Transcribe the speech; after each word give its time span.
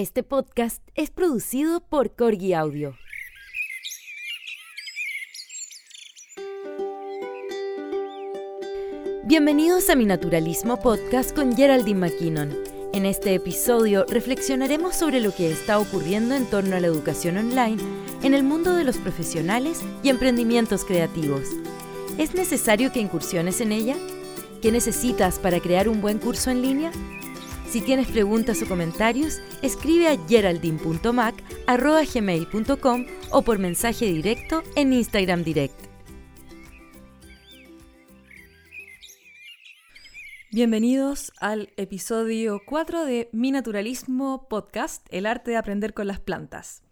Este 0.00 0.22
podcast 0.22 0.82
es 0.94 1.10
producido 1.10 1.80
por 1.80 2.16
Corgi 2.16 2.54
Audio. 2.54 2.96
Bienvenidos 9.24 9.90
a 9.90 9.96
mi 9.96 10.06
Naturalismo 10.06 10.80
Podcast 10.80 11.36
con 11.36 11.54
Geraldine 11.54 12.00
McKinnon. 12.00 12.56
En 12.94 13.04
este 13.04 13.34
episodio 13.34 14.06
reflexionaremos 14.08 14.96
sobre 14.96 15.20
lo 15.20 15.34
que 15.34 15.52
está 15.52 15.78
ocurriendo 15.78 16.34
en 16.34 16.46
torno 16.46 16.76
a 16.76 16.80
la 16.80 16.86
educación 16.86 17.36
online 17.36 17.76
en 18.22 18.32
el 18.32 18.42
mundo 18.42 18.74
de 18.74 18.84
los 18.84 18.96
profesionales 18.96 19.82
y 20.02 20.08
emprendimientos 20.08 20.86
creativos. 20.86 21.46
¿Es 22.16 22.34
necesario 22.34 22.90
que 22.90 23.00
incursiones 23.00 23.60
en 23.60 23.72
ella? 23.72 23.96
¿Qué 24.62 24.72
necesitas 24.72 25.38
para 25.38 25.60
crear 25.60 25.90
un 25.90 26.00
buen 26.00 26.18
curso 26.18 26.50
en 26.50 26.62
línea? 26.62 26.90
Si 27.70 27.80
tienes 27.80 28.08
preguntas 28.08 28.60
o 28.62 28.66
comentarios, 28.66 29.40
escribe 29.62 30.08
a 30.08 30.18
geraldine.mac.gmail.com 30.26 33.06
o 33.30 33.42
por 33.42 33.60
mensaje 33.60 34.06
directo 34.06 34.64
en 34.74 34.92
Instagram 34.92 35.44
Direct. 35.44 35.80
Bienvenidos 40.50 41.30
al 41.38 41.68
episodio 41.76 42.60
4 42.66 43.04
de 43.04 43.28
Mi 43.30 43.52
Naturalismo 43.52 44.48
Podcast, 44.48 45.06
el 45.12 45.26
arte 45.26 45.52
de 45.52 45.56
aprender 45.56 45.94
con 45.94 46.08
las 46.08 46.18
plantas. 46.18 46.82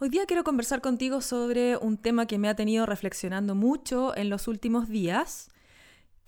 Hoy 0.00 0.08
día 0.08 0.26
quiero 0.26 0.42
conversar 0.42 0.80
contigo 0.80 1.20
sobre 1.20 1.76
un 1.76 1.96
tema 1.96 2.26
que 2.26 2.38
me 2.38 2.48
ha 2.48 2.56
tenido 2.56 2.84
reflexionando 2.84 3.54
mucho 3.54 4.16
en 4.16 4.28
los 4.28 4.48
últimos 4.48 4.88
días 4.88 5.50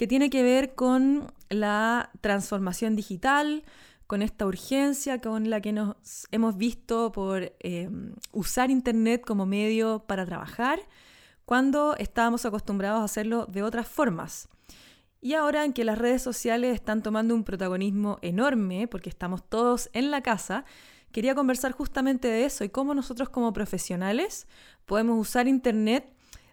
que 0.02 0.08
tiene 0.08 0.30
que 0.30 0.42
ver 0.42 0.74
con 0.74 1.32
la 1.48 2.10
transformación 2.20 2.96
digital, 2.96 3.62
con 4.08 4.20
esta 4.20 4.46
urgencia 4.46 5.20
con 5.20 5.48
la 5.48 5.60
que 5.60 5.70
nos 5.70 6.26
hemos 6.32 6.56
visto 6.56 7.12
por 7.12 7.54
em, 7.60 8.16
usar 8.32 8.72
Internet 8.72 9.22
como 9.24 9.46
medio 9.46 10.00
para 10.00 10.26
trabajar, 10.26 10.80
cuando 11.44 11.94
estábamos 11.98 12.44
acostumbrados 12.44 13.00
a 13.00 13.04
hacerlo 13.04 13.46
de 13.46 13.62
otras 13.62 13.86
formas. 13.86 14.48
Y 15.20 15.34
ahora 15.34 15.64
en 15.64 15.72
que 15.72 15.84
las 15.84 15.98
redes 15.98 16.20
sociales 16.20 16.74
están 16.74 17.00
tomando 17.04 17.32
un 17.32 17.44
protagonismo 17.44 18.18
enorme, 18.22 18.88
porque 18.88 19.08
estamos 19.08 19.48
todos 19.48 19.88
en 19.92 20.10
la 20.10 20.20
casa, 20.20 20.64
quería 21.12 21.36
conversar 21.36 21.70
justamente 21.70 22.26
de 22.26 22.44
eso 22.44 22.64
y 22.64 22.70
cómo 22.70 22.92
nosotros 22.92 23.28
como 23.28 23.52
profesionales 23.52 24.48
podemos 24.84 25.16
usar 25.20 25.46
Internet 25.46 26.12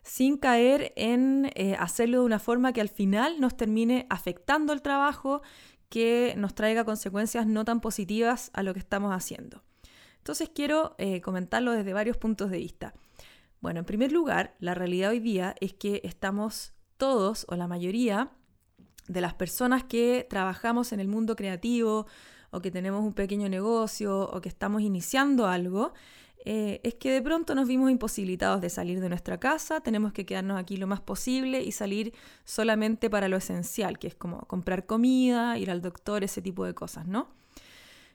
sin 0.10 0.38
caer 0.38 0.92
en 0.96 1.52
eh, 1.54 1.76
hacerlo 1.78 2.22
de 2.22 2.26
una 2.26 2.40
forma 2.40 2.74
que 2.74 2.82
al 2.82 2.90
final 2.90 3.40
nos 3.40 3.56
termine 3.56 4.08
afectando 4.10 4.74
el 4.74 4.82
trabajo, 4.82 5.44
que 5.88 6.34
nos 6.36 6.56
traiga 6.56 6.84
consecuencias 6.84 7.46
no 7.46 7.64
tan 7.64 7.80
positivas 7.80 8.50
a 8.54 8.64
lo 8.64 8.74
que 8.74 8.80
estamos 8.80 9.14
haciendo. 9.14 9.62
Entonces 10.18 10.50
quiero 10.50 10.96
eh, 10.98 11.22
comentarlo 11.22 11.74
desde 11.74 11.94
varios 11.94 12.18
puntos 12.18 12.50
de 12.50 12.58
vista. 12.58 12.96
Bueno, 13.62 13.82
en 13.82 13.86
primer 13.86 14.12
lugar, 14.12 14.56
la 14.60 14.74
realidad 14.74 15.12
hoy 15.12 15.20
día 15.20 15.54
es 15.62 15.74
que 15.74 16.02
estamos 16.04 16.74
todos 16.98 17.46
o 17.48 17.56
la 17.56 17.68
mayoría 17.68 18.32
de 19.08 19.22
las 19.22 19.36
personas 19.36 19.84
que 19.84 20.26
trabajamos 20.28 20.92
en 20.92 21.02
el 21.02 21.08
mundo 21.08 21.36
creativo 21.36 22.08
o 22.50 22.62
que 22.62 22.72
tenemos 22.72 23.04
un 23.04 23.14
pequeño 23.14 23.48
negocio 23.48 24.22
o 24.22 24.42
que 24.42 24.50
estamos 24.50 24.82
iniciando 24.82 25.46
algo, 25.46 25.94
eh, 26.52 26.82
es 26.82 26.96
que 26.96 27.12
de 27.12 27.22
pronto 27.22 27.54
nos 27.54 27.68
vimos 27.68 27.92
imposibilitados 27.92 28.60
de 28.60 28.72
salir 28.72 29.00
de 29.02 29.08
nuestra 29.08 29.40
casa, 29.40 29.82
tenemos 29.82 30.14
que 30.14 30.26
quedarnos 30.26 30.60
aquí 30.60 30.78
lo 30.78 30.88
más 30.88 31.00
posible 31.00 31.62
y 31.62 31.72
salir 31.72 32.12
solamente 32.44 33.08
para 33.08 33.28
lo 33.28 33.38
esencial, 33.38 34.00
que 34.00 34.08
es 34.08 34.16
como 34.16 34.40
comprar 34.48 34.88
comida, 34.88 35.60
ir 35.60 35.70
al 35.70 35.84
doctor, 35.84 36.24
ese 36.24 36.42
tipo 36.42 36.66
de 36.66 36.74
cosas, 36.74 37.06
¿no? 37.06 37.30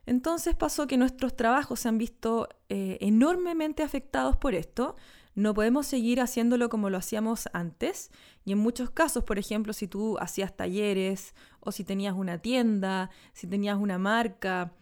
Entonces 0.04 0.56
pasó 0.56 0.88
que 0.88 0.96
nuestros 0.96 1.36
trabajos 1.36 1.78
se 1.78 1.88
han 1.88 1.96
visto 1.96 2.48
eh, 2.68 2.98
enormemente 3.00 3.84
afectados 3.84 4.36
por 4.36 4.56
esto. 4.56 4.96
No 5.36 5.54
podemos 5.54 5.86
seguir 5.86 6.20
haciéndolo 6.20 6.68
como 6.68 6.90
lo 6.90 6.98
hacíamos 6.98 7.48
antes. 7.52 8.10
Y 8.44 8.50
en 8.50 8.58
muchos 8.58 8.90
casos, 8.90 9.22
por 9.22 9.38
ejemplo, 9.38 9.72
si 9.72 9.86
tú 9.86 10.18
hacías 10.18 10.56
talleres 10.56 11.36
o 11.60 11.70
si 11.70 11.84
tenías 11.84 12.16
una 12.16 12.38
tienda, 12.38 13.10
si 13.32 13.46
tenías 13.46 13.78
una 13.78 13.96
marca, 13.98 14.72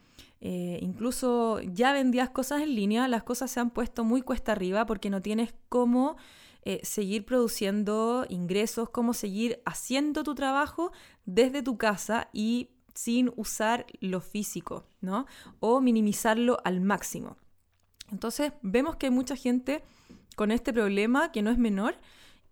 eh, 0.45 0.81
incluso 0.83 1.61
ya 1.61 1.93
vendías 1.93 2.31
cosas 2.31 2.63
en 2.63 2.75
línea, 2.75 3.07
las 3.07 3.23
cosas 3.23 3.49
se 3.49 3.61
han 3.61 3.71
puesto 3.71 4.03
muy 4.03 4.23
cuesta 4.23 4.51
arriba 4.51 4.87
porque 4.87 5.09
no 5.09 5.23
tienes 5.23 5.55
cómo 5.69 6.17
eh, 6.65 6.81
seguir 6.83 7.25
produciendo 7.25 8.27
ingresos, 8.29 8.91
cómo 8.91 9.15
seguir 9.15 9.63
haciendo 9.65 10.25
tu 10.25 10.35
trabajo 10.35 10.91
desde 11.27 11.63
tu 11.63 11.79
casa 11.79 12.29
y 12.33 12.71
sin 12.93 13.33
usar 13.37 13.87
lo 14.01 14.21
físico, 14.21 14.85
¿no? 15.01 15.27
O 15.61 15.81
minimizarlo 15.81 16.59
al 16.65 16.81
máximo. 16.81 17.37
Entonces 18.11 18.53
vemos 18.63 18.97
que 18.97 19.07
hay 19.07 19.13
mucha 19.13 19.37
gente 19.37 19.85
con 20.35 20.51
este 20.51 20.73
problema 20.73 21.31
que 21.31 21.43
no 21.43 21.53
es 21.53 21.59
menor 21.59 21.95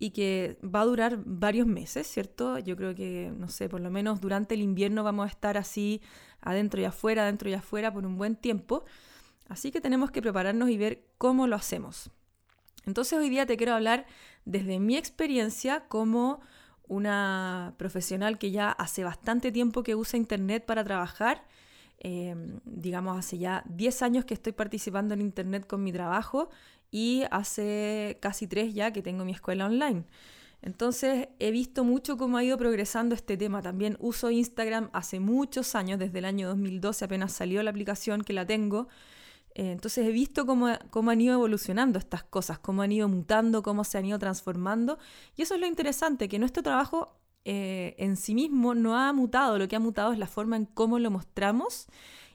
y 0.01 0.09
que 0.09 0.57
va 0.63 0.81
a 0.81 0.85
durar 0.85 1.19
varios 1.25 1.67
meses, 1.67 2.07
¿cierto? 2.07 2.57
Yo 2.57 2.75
creo 2.75 2.95
que, 2.95 3.31
no 3.37 3.49
sé, 3.49 3.69
por 3.69 3.81
lo 3.81 3.91
menos 3.91 4.19
durante 4.19 4.55
el 4.55 4.61
invierno 4.63 5.03
vamos 5.03 5.25
a 5.25 5.29
estar 5.29 5.59
así 5.59 6.01
adentro 6.41 6.81
y 6.81 6.85
afuera, 6.85 7.21
adentro 7.21 7.51
y 7.51 7.53
afuera 7.53 7.93
por 7.93 8.03
un 8.07 8.17
buen 8.17 8.35
tiempo. 8.35 8.83
Así 9.47 9.69
que 9.71 9.79
tenemos 9.79 10.09
que 10.09 10.19
prepararnos 10.19 10.71
y 10.71 10.77
ver 10.77 11.03
cómo 11.19 11.45
lo 11.45 11.55
hacemos. 11.55 12.09
Entonces 12.87 13.19
hoy 13.19 13.29
día 13.29 13.45
te 13.45 13.57
quiero 13.57 13.75
hablar 13.75 14.07
desde 14.43 14.79
mi 14.79 14.97
experiencia 14.97 15.87
como 15.87 16.41
una 16.87 17.75
profesional 17.77 18.39
que 18.39 18.49
ya 18.49 18.71
hace 18.71 19.03
bastante 19.03 19.51
tiempo 19.51 19.83
que 19.83 19.93
usa 19.93 20.17
Internet 20.17 20.65
para 20.65 20.83
trabajar. 20.83 21.45
Em, 21.99 22.59
digamos, 22.65 23.19
hace 23.19 23.37
ya 23.37 23.63
10 23.67 24.01
años 24.01 24.25
que 24.25 24.33
estoy 24.33 24.53
participando 24.53 25.13
en 25.13 25.21
Internet 25.21 25.67
con 25.67 25.83
mi 25.83 25.93
trabajo 25.93 26.49
y 26.91 27.23
hace 27.31 28.17
casi 28.21 28.47
3 28.47 28.73
ya 28.73 28.91
que 28.91 29.01
tengo 29.01 29.25
mi 29.25 29.31
escuela 29.31 29.65
online. 29.65 30.05
Entonces 30.61 31.29
he 31.39 31.49
visto 31.51 31.83
mucho 31.83 32.17
cómo 32.17 32.37
ha 32.37 32.43
ido 32.43 32.57
progresando 32.57 33.15
este 33.15 33.35
tema. 33.37 33.61
También 33.61 33.97
uso 33.99 34.29
Instagram 34.29 34.89
hace 34.93 35.19
muchos 35.19 35.73
años, 35.73 35.97
desde 35.97 36.19
el 36.19 36.25
año 36.25 36.49
2012 36.49 37.05
apenas 37.05 37.31
salió 37.31 37.63
la 37.63 37.71
aplicación 37.71 38.21
que 38.21 38.33
la 38.33 38.45
tengo. 38.45 38.87
Eh, 39.55 39.71
entonces 39.71 40.05
he 40.07 40.11
visto 40.11 40.45
cómo, 40.45 40.69
cómo, 40.91 41.11
han 41.11 41.19
ido 41.19 41.33
evolucionando 41.33 41.97
estas 41.97 42.23
cosas, 42.23 42.59
cómo 42.59 42.83
han 42.83 42.91
ido 42.91 43.09
mutando, 43.09 43.63
cómo 43.63 43.83
se 43.83 43.97
han 43.97 44.05
ido 44.05 44.19
transformando. 44.19 44.99
Y 45.35 45.41
eso 45.41 45.55
es 45.55 45.59
lo 45.59 45.67
interesante, 45.67 46.29
que 46.29 46.39
nuestro 46.39 46.61
trabajo 46.63 47.17
eh, 47.43 47.95
en 47.97 48.17
sí 48.17 48.35
mismo 48.35 48.75
no 48.75 48.95
ha 48.97 49.11
mutado, 49.13 49.57
lo 49.57 49.67
que 49.67 49.75
ha 49.75 49.79
mutado 49.79 50.13
es 50.13 50.19
la 50.19 50.27
forma 50.27 50.57
en 50.57 50.65
cómo 50.65 50.99
lo 50.99 51.09
mostramos 51.09 51.87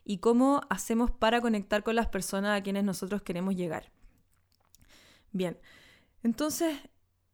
y 0.04 0.18
cómo 0.18 0.62
hacemos 0.68 1.10
para 1.10 1.40
conectar 1.40 1.84
con 1.84 1.94
las 1.96 2.08
personas 2.08 2.58
a 2.58 2.62
quienes 2.62 2.84
nosotros 2.84 3.22
queremos 3.22 3.54
llegar. 3.54 3.92
Bien, 5.36 5.58
entonces 6.22 6.74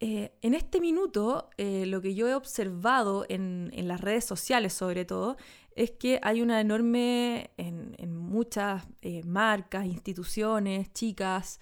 eh, 0.00 0.32
en 0.42 0.54
este 0.54 0.80
minuto, 0.80 1.48
eh, 1.56 1.86
lo 1.86 2.02
que 2.02 2.16
yo 2.16 2.26
he 2.26 2.34
observado 2.34 3.24
en, 3.28 3.70
las 3.86 4.00
redes 4.00 4.24
sociales 4.24 4.72
sobre 4.72 5.04
todo, 5.04 5.36
es 5.76 5.92
que 5.92 6.18
hay 6.24 6.42
una 6.42 6.60
enorme, 6.60 7.52
en, 7.56 8.16
muchas 8.16 8.84
eh, 9.02 9.22
marcas, 9.22 9.86
instituciones, 9.86 10.92
chicas, 10.92 11.60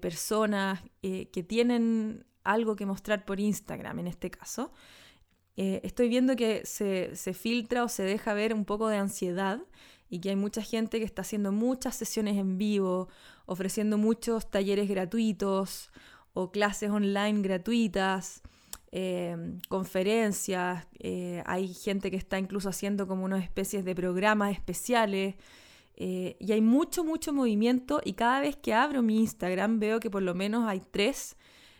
personas 0.00 0.82
que 1.00 1.44
tienen 1.46 2.26
algo 2.42 2.74
que 2.74 2.84
mostrar 2.84 3.24
por 3.24 3.38
Instagram 3.38 4.00
en 4.00 4.08
este 4.08 4.28
caso. 4.28 4.72
estoy 5.54 6.08
viendo 6.08 6.34
que 6.34 6.62
se, 6.64 7.14
se 7.14 7.32
filtra 7.32 7.84
o 7.84 7.88
se 7.88 8.02
deja 8.02 8.34
ver 8.34 8.54
un 8.54 8.64
poco 8.64 8.88
de 8.88 8.96
ansiedad 8.96 9.60
y 10.10 10.20
que 10.20 10.30
hay 10.30 10.36
mucha 10.36 10.62
gente 10.62 10.98
que 10.98 11.04
está 11.04 11.22
haciendo 11.22 11.52
muchas 11.52 11.96
sesiones 11.96 12.36
en 12.36 12.58
vivo, 12.58 13.08
ofreciendo 13.46 13.98
muchos 13.98 14.50
talleres 14.50 14.88
gratuitos 14.88 15.90
o 16.32 16.50
clases 16.50 16.90
online 16.90 17.42
gratuitas, 17.42 18.42
em, 18.90 19.60
conferencias, 19.68 20.86
eh, 20.98 21.42
hay 21.46 21.74
gente 21.74 22.10
que 22.10 22.16
está 22.16 22.38
incluso 22.38 22.68
haciendo 22.68 23.06
como 23.06 23.24
unas 23.24 23.42
especies 23.42 23.84
de 23.84 23.94
programas 23.94 24.52
especiales. 24.52 25.34
Eh, 25.96 26.36
y 26.38 26.52
hay 26.52 26.60
mucho, 26.60 27.02
mucho 27.02 27.32
movimiento 27.32 28.00
y 28.04 28.12
cada 28.12 28.40
vez 28.40 28.54
que 28.56 28.72
abro 28.72 29.02
mi 29.02 29.18
Instagram 29.18 29.80
veo 29.80 29.98
que 29.98 30.10
por 30.10 30.22
lo 30.22 30.32
menos 30.32 30.68
hay 30.68 30.80
tres 30.92 31.36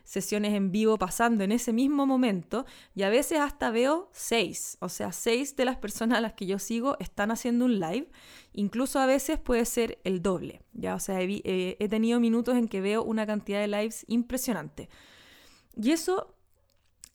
sesiones 0.08 0.54
en 0.54 0.72
vivo 0.72 0.96
pasando 0.96 1.44
en 1.44 1.52
ese 1.52 1.74
mismo 1.74 2.06
momento 2.06 2.64
y 2.94 3.02
a 3.02 3.10
veces 3.10 3.40
hasta 3.40 3.70
veo 3.70 4.08
seis, 4.10 4.78
o 4.80 4.88
sea, 4.88 5.12
seis 5.12 5.54
de 5.54 5.66
las 5.66 5.76
personas 5.76 6.16
a 6.16 6.20
las 6.22 6.32
que 6.32 6.46
yo 6.46 6.58
sigo 6.58 6.96
están 6.98 7.30
haciendo 7.30 7.66
un 7.66 7.78
live, 7.78 8.08
incluso 8.54 9.00
a 9.00 9.06
veces 9.06 9.38
puede 9.38 9.66
ser 9.66 9.98
el 10.04 10.22
doble, 10.22 10.62
ya, 10.72 10.94
o 10.94 10.98
sea, 10.98 11.20
he, 11.20 11.76
he 11.78 11.88
tenido 11.90 12.20
minutos 12.20 12.56
en 12.56 12.68
que 12.68 12.80
veo 12.80 13.02
una 13.02 13.26
cantidad 13.26 13.60
de 13.60 13.68
lives 13.68 14.06
impresionante. 14.08 14.88
Y 15.76 15.90
eso 15.90 16.37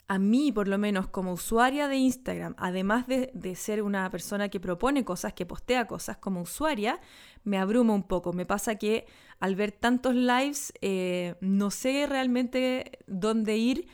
a 0.06 0.18
mí, 0.18 0.52
por 0.52 0.68
lo 0.68 0.76
menos 0.78 1.08
como 1.08 1.32
usuaria 1.32 1.88
de 1.88 1.96
Instagram, 1.96 2.54
además 2.58 3.06
de, 3.06 3.54
ser 3.56 3.82
una 3.82 4.10
persona 4.10 4.48
que 4.48 4.60
propone 4.60 5.04
cosas, 5.04 5.32
que 5.32 5.46
postea 5.46 5.86
cosas 5.86 6.18
como 6.18 6.42
usuaria, 6.42 7.00
me 7.42 7.58
abruma 7.58 7.94
un 7.94 8.02
poco. 8.02 8.32
Me 8.32 8.44
pasa 8.44 8.76
que 8.76 9.06
al 9.40 9.56
ver 9.56 9.72
tantos 9.72 10.14
lives, 10.14 10.72
eh, 10.82 11.36
no 11.40 11.70
sé 11.70 12.06
realmente 12.06 12.98
dónde 13.06 13.56
ir 13.56 13.86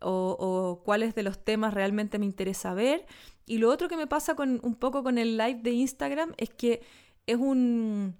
o, 0.00 0.36
o, 0.38 0.82
cuáles 0.82 1.14
de 1.14 1.22
los 1.22 1.38
temas 1.44 1.74
realmente 1.74 2.18
me 2.18 2.26
interesa 2.26 2.74
ver. 2.74 3.06
Y 3.46 3.58
lo 3.58 3.70
otro 3.70 3.88
que 3.88 3.96
me 3.96 4.06
pasa 4.06 4.34
con, 4.34 4.60
un 4.62 4.74
poco 4.74 5.02
con 5.02 5.18
el 5.18 5.36
live 5.36 5.60
de 5.62 5.70
Instagram 5.70 6.32
es 6.38 6.50
que 6.50 6.82
es 7.26 7.36
un 7.36 8.16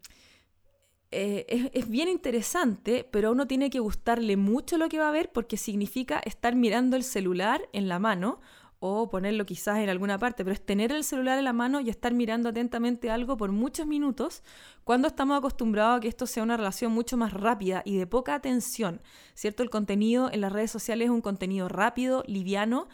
eh, 1.13 1.71
es, 1.75 1.89
bien 1.89 2.09
interesante, 2.09 3.07
pero 3.11 3.33
uno 3.33 3.47
tiene 3.47 3.71
que 3.71 3.81
gustarle 3.81 4.37
mucho 4.37 4.79
lo 4.79 4.89
que 4.89 4.99
va 4.99 5.09
a 5.09 5.13
ver 5.13 5.31
porque 5.31 5.57
significa 5.57 6.21
estar 6.25 6.57
mirando 6.57 6.97
el 6.97 7.05
celular 7.05 7.69
en 7.73 7.89
la 7.89 7.99
mano 7.99 8.41
o 8.81 9.11
ponerlo 9.11 9.47
quizás 9.47 9.79
en 9.79 9.91
alguna 9.91 10.19
parte, 10.19 10.43
pero 10.43 10.55
es 10.55 10.65
tener 10.65 10.91
el 10.91 11.05
celular 11.05 11.39
en 11.39 11.45
la 11.45 11.53
mano 11.53 11.81
y 11.81 11.91
estar 11.91 12.15
mirando 12.15 12.49
atentamente 12.49 13.11
algo 13.11 13.37
por 13.37 13.53
muchos 13.53 13.87
minutos 13.87 14.43
cuando 14.85 15.07
estamos 15.07 15.39
acostumbrados 15.39 15.99
a 15.99 16.01
que 16.01 16.09
esto 16.09 16.27
sea 16.27 16.43
una 16.43 16.57
relación 16.57 16.91
mucho 16.93 17.17
más 17.17 17.33
rápida 17.33 17.83
y 17.85 17.97
de 17.97 18.07
poca 18.07 18.35
atención, 18.35 19.01
¿cierto? 19.35 19.63
El 19.63 19.71
contenido 19.71 20.31
en 20.33 20.41
las 20.41 20.53
redes 20.53 20.71
sociales 20.71 21.07
es 21.07 21.11
un 21.11 21.21
contenido 21.21 21.69
rápido, 21.69 22.25
liviano 22.27 22.89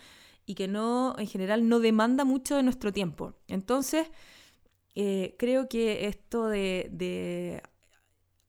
y 0.45 0.57
que 0.57 0.67
no, 0.67 1.15
en 1.19 1.27
general, 1.27 1.69
no 1.69 1.79
demanda 1.79 2.25
mucho 2.25 2.57
de 2.57 2.65
nuestro 2.65 2.93
tiempo. 2.93 3.35
Entonces, 3.49 4.11
eh, 4.95 5.37
creo 5.39 5.69
que 5.69 6.09
esto 6.09 6.49
de, 6.49 6.89
de 6.91 7.63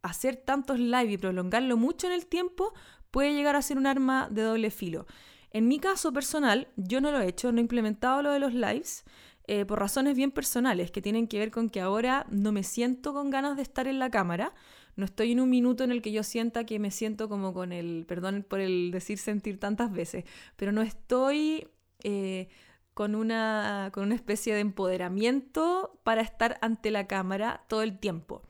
hacer 0.01 0.38
tantos 0.38 0.80
live 0.80 1.12
y 1.12 1.18
prolongarlo 1.18 1.78
mucho 1.78 2.07
en 2.07 2.13
el 2.13 2.25
tiempo 2.25 2.74
puede 3.12 3.34
llegar 3.34 3.56
a 3.56 3.62
ser 3.62 3.78
un 3.78 3.88
arma 3.88 4.28
de 4.30 4.44
doble 4.44 4.72
filo. 4.72 5.06
En 5.51 5.68
mi 5.68 5.80
caso 5.80 6.13
personal, 6.13 6.68
yo 6.75 7.01
no 7.01 7.12
lo 7.12 7.22
he 7.22 7.28
hecho, 7.28 7.51
no 7.51 7.57
he 7.57 7.62
implementado 7.62 8.22
lo 8.22 8.31
de 8.31 8.40
los 8.40 8.54
lives 8.54 9.04
eh, 9.48 9.66
por 9.66 9.80
razones 9.80 10.16
bien 10.16 10.30
personales 10.30 10.92
que 10.92 11.01
tienen 11.01 11.28
que 11.28 11.40
ver 11.40 11.50
con 11.50 11.69
que 11.69 11.81
ahora 11.81 12.28
no 12.30 12.51
me 12.51 12.62
siento 12.62 13.13
con 13.13 13.31
ganas 13.31 13.56
de 13.56 13.63
estar 13.63 13.88
en 13.88 13.98
la 13.98 14.12
cámara. 14.12 14.54
No 14.96 15.06
estoy 15.06 15.31
en 15.31 15.40
un 15.40 15.50
minuto 15.50 15.84
en 15.84 15.92
el 15.92 16.04
que 16.04 16.12
yo 16.12 16.22
sienta 16.22 16.66
que 16.66 16.78
me 16.78 16.92
siento 16.92 17.28
como 17.30 17.52
con 17.52 17.72
el, 17.72 18.06
perdón 18.07 18.45
por 18.48 18.60
el 18.60 18.92
decir 18.92 19.18
sentir 19.18 19.60
tantas 19.60 19.92
veces, 19.92 20.25
pero 20.56 20.72
no 20.72 20.84
estoy 20.84 21.68
eh, 22.04 22.50
con, 22.94 23.16
una, 23.16 23.90
con 23.92 24.04
una 24.04 24.13
especie 24.13 24.54
de 24.54 24.60
empoderamiento 24.60 26.00
para 26.04 26.22
estar 26.22 26.60
ante 26.62 26.92
la 26.92 27.07
cámara 27.07 27.63
todo 27.68 27.81
el 27.81 27.98
tiempo. 27.98 28.44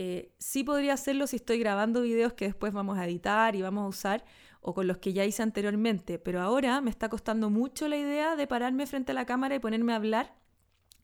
Eh, 0.00 0.32
sí 0.38 0.62
podría 0.62 0.92
hacerlo 0.92 1.26
si 1.26 1.34
estoy 1.34 1.58
grabando 1.58 2.02
videos 2.02 2.32
que 2.32 2.44
después 2.44 2.72
vamos 2.72 2.98
a 2.98 3.04
editar 3.04 3.56
y 3.56 3.62
vamos 3.62 3.84
a 3.84 3.88
usar, 3.88 4.24
o 4.60 4.72
con 4.72 4.86
los 4.86 4.98
que 4.98 5.12
ya 5.12 5.24
hice 5.24 5.42
anteriormente, 5.42 6.20
pero 6.20 6.40
ahora 6.40 6.80
me 6.80 6.88
está 6.88 7.08
costando 7.08 7.50
mucho 7.50 7.88
la 7.88 7.96
idea 7.96 8.36
de 8.36 8.46
pararme 8.46 8.86
frente 8.86 9.10
a 9.10 9.14
la 9.16 9.26
cámara 9.26 9.56
y 9.56 9.58
ponerme 9.58 9.92
a 9.92 9.96
hablar. 9.96 10.36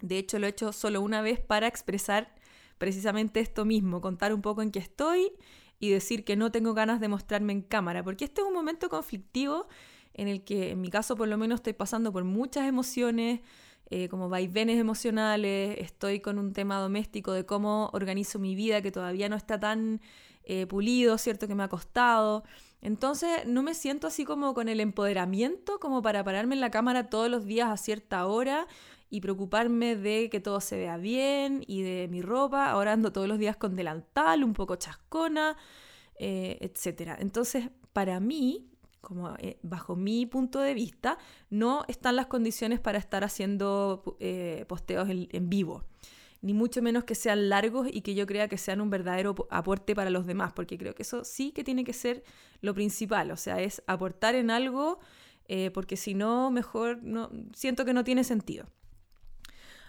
De 0.00 0.17
hecho, 0.17 0.38
lo 0.38 0.46
he 0.46 0.50
hecho 0.50 0.73
solo 0.73 1.00
una 1.00 1.23
vez 1.23 1.41
para 1.41 1.67
expresar 1.67 2.37
precisamente 2.79 3.41
esto 3.41 3.64
mismo, 3.64 4.00
contar 4.00 4.32
un 4.32 4.43
poco 4.43 4.62
en 4.62 4.70
qué 4.70 4.79
estoy 4.79 5.32
y 5.81 5.90
decir 5.90 6.25
que 6.25 6.37
no 6.37 6.52
tengo 6.52 6.73
ganas 6.73 7.00
de 7.00 7.08
mostrarme 7.08 7.52
en 7.52 7.62
cámara, 7.62 8.05
porque 8.05 8.26
este 8.26 8.43
es 8.43 8.47
un 8.47 8.55
momento 8.55 8.88
conflictivo 8.88 9.67
en 10.12 10.29
el 10.29 10.44
que, 10.44 10.70
en 10.70 10.81
mi 10.81 10.90
caso 10.90 11.17
por 11.17 11.26
lo 11.26 11.37
menos, 11.37 11.56
estoy 11.56 11.73
pasando 11.73 12.12
por 12.12 12.23
muchas 12.23 12.69
emociones, 12.69 13.40
eh, 13.90 14.08
como 14.08 14.28
vaivenes 14.28 14.78
emocionales, 14.78 15.76
estoy 15.78 16.20
con 16.20 16.38
un 16.38 16.52
tema 16.52 16.78
doméstico 16.78 17.32
de 17.32 17.44
cómo 17.44 17.90
organizo 17.92 18.38
mi 18.38 18.54
vida 18.54 18.82
que 18.82 18.90
todavía 18.90 19.28
no 19.28 19.36
está 19.36 19.60
tan 19.60 20.00
eh, 20.44 20.66
pulido, 20.66 21.19
¿cierto? 21.19 21.46
Que 21.48 21.54
me 21.54 21.62
ha 21.62 21.69
costado. 21.69 22.44
Entonces 22.81 23.46
no 23.46 23.62
me 23.62 23.75
siento 23.75 24.06
así 24.06 24.25
como 24.25 24.52
con 24.52 24.69
el 24.69 24.81
empoderamiento 24.81 25.81
como 25.81 26.02
para 26.02 26.22
pararme 26.22 26.54
en 26.54 26.60
la 26.60 26.70
cámara 26.70 27.08
todos 27.08 27.31
los 27.31 27.46
días 27.46 27.70
a 27.70 27.76
cierta 27.78 28.26
hora 28.26 28.66
y 29.08 29.20
preocuparme 29.20 29.96
de 29.96 30.28
que 30.28 30.40
todo 30.40 30.60
se 30.60 30.76
vea 30.76 30.96
bien 30.96 31.64
y 31.66 31.82
de 31.82 32.08
mi 32.08 32.20
ropa. 32.20 32.70
Ahora 32.70 32.92
ando 32.92 33.12
todos 33.12 33.28
los 33.28 33.38
días 33.38 33.56
con 33.56 33.76
delantal, 33.76 34.44
un 34.44 34.52
poco 34.52 34.76
chascona, 34.76 35.56
eh, 36.19 36.58
etc. 36.60 37.16
Entonces, 37.19 37.70
para 37.92 38.20
mí, 38.20 38.74
como 39.04 39.34
eh, 39.38 39.58
bajo 39.62 39.94
mi 39.96 40.26
punto 40.26 40.60
de 40.60 40.74
vista, 40.74 41.18
no 41.50 41.84
están 41.88 42.16
las 42.16 42.26
condiciones 42.26 42.80
para 42.80 42.98
estar 42.98 43.22
haciendo 43.24 44.16
eh, 44.18 44.64
posteos 44.68 45.08
en 45.08 45.50
vivo 45.50 45.84
ni 46.44 46.52
mucho 46.52 46.82
menos 46.82 47.04
que 47.04 47.14
sean 47.14 47.48
largos 47.48 47.88
y 47.90 48.02
que 48.02 48.14
yo 48.14 48.26
crea 48.26 48.48
que 48.48 48.58
sean 48.58 48.82
un 48.82 48.90
verdadero 48.90 49.34
aporte 49.48 49.94
para 49.94 50.10
los 50.10 50.26
demás, 50.26 50.52
porque 50.52 50.76
creo 50.76 50.94
que 50.94 51.02
eso 51.02 51.24
sí 51.24 51.52
que 51.52 51.64
tiene 51.64 51.84
que 51.84 51.94
ser 51.94 52.22
lo 52.60 52.74
principal, 52.74 53.30
o 53.30 53.38
sea, 53.38 53.62
es 53.62 53.82
aportar 53.86 54.34
en 54.34 54.50
algo, 54.50 54.98
eh, 55.48 55.70
porque 55.70 55.96
si 55.96 56.12
no, 56.12 56.50
mejor 56.50 57.02
no, 57.02 57.30
siento 57.54 57.86
que 57.86 57.94
no 57.94 58.04
tiene 58.04 58.24
sentido. 58.24 58.66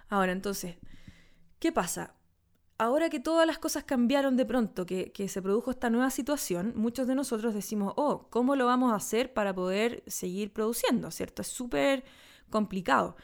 Ahora, 0.07 0.31
entonces, 0.31 0.77
¿qué 1.59 1.73
pasa? 1.73 2.15
Ahora 2.77 3.09
que 3.09 3.21
todas 3.21 3.47
las 3.47 3.57
cosas 3.57 3.85
cambiaron 3.85 4.35
de 4.35 4.45
pronto, 4.45 4.85
que, 4.85 5.11
se 5.29 5.41
produjo 5.41 5.71
esta 5.71 5.89
nueva 5.89 6.09
situación, 6.09 6.73
muchos 6.75 7.07
de 7.07 7.15
nosotros 7.15 7.53
decimos, 7.53 7.93
oh, 7.95 8.27
¿cómo 8.29 8.57
lo 8.57 8.65
vamos 8.65 8.91
a 8.91 8.95
hacer 8.95 9.33
para 9.33 9.55
poder 9.55 10.03
seguir 10.07 10.51
produciendo? 10.51 11.09
¿Cierto? 11.09 11.41
Es 11.41 11.47
súper 11.47 12.03
complicado. 12.49 13.15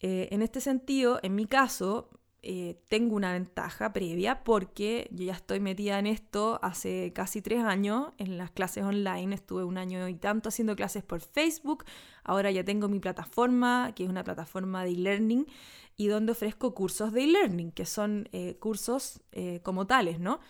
Eh, 0.00 0.28
en 0.32 0.40
este 0.40 0.60
sentido, 0.60 1.20
en 1.22 1.34
mi 1.34 1.46
caso, 1.46 2.08
eh, 2.46 2.78
tengo 2.90 3.16
una 3.16 3.32
ventaja 3.32 3.94
previa 3.94 4.44
porque 4.44 5.08
yo 5.10 5.24
ya 5.24 5.32
estoy 5.32 5.60
metida 5.60 5.98
en 5.98 6.06
esto 6.06 6.58
hace 6.62 7.10
casi 7.14 7.40
tres 7.40 7.64
años 7.64 8.12
en 8.18 8.36
las 8.36 8.50
clases 8.50 8.84
online. 8.84 9.34
Estuve 9.34 9.64
un 9.64 9.78
año 9.78 10.06
y 10.08 10.14
tanto 10.14 10.50
haciendo 10.50 10.76
clases 10.76 11.02
por 11.02 11.22
Facebook. 11.22 11.86
Ahora 12.22 12.50
ya 12.50 12.62
tengo 12.62 12.88
mi 12.88 13.00
plataforma, 13.00 13.92
que 13.94 14.04
es 14.04 14.10
una 14.10 14.24
plataforma 14.24 14.84
de 14.84 14.90
e-learning 14.90 15.46
y 15.96 16.08
donde 16.08 16.32
ofrezco 16.32 16.74
cursos 16.74 17.12
de 17.14 17.24
e-learning, 17.24 17.72
que 17.72 17.86
son 17.86 18.28
eh, 18.32 18.56
cursos 18.56 19.22
eh, 19.32 19.60
como 19.62 19.86
tales, 19.86 20.20
¿no? 20.20 20.40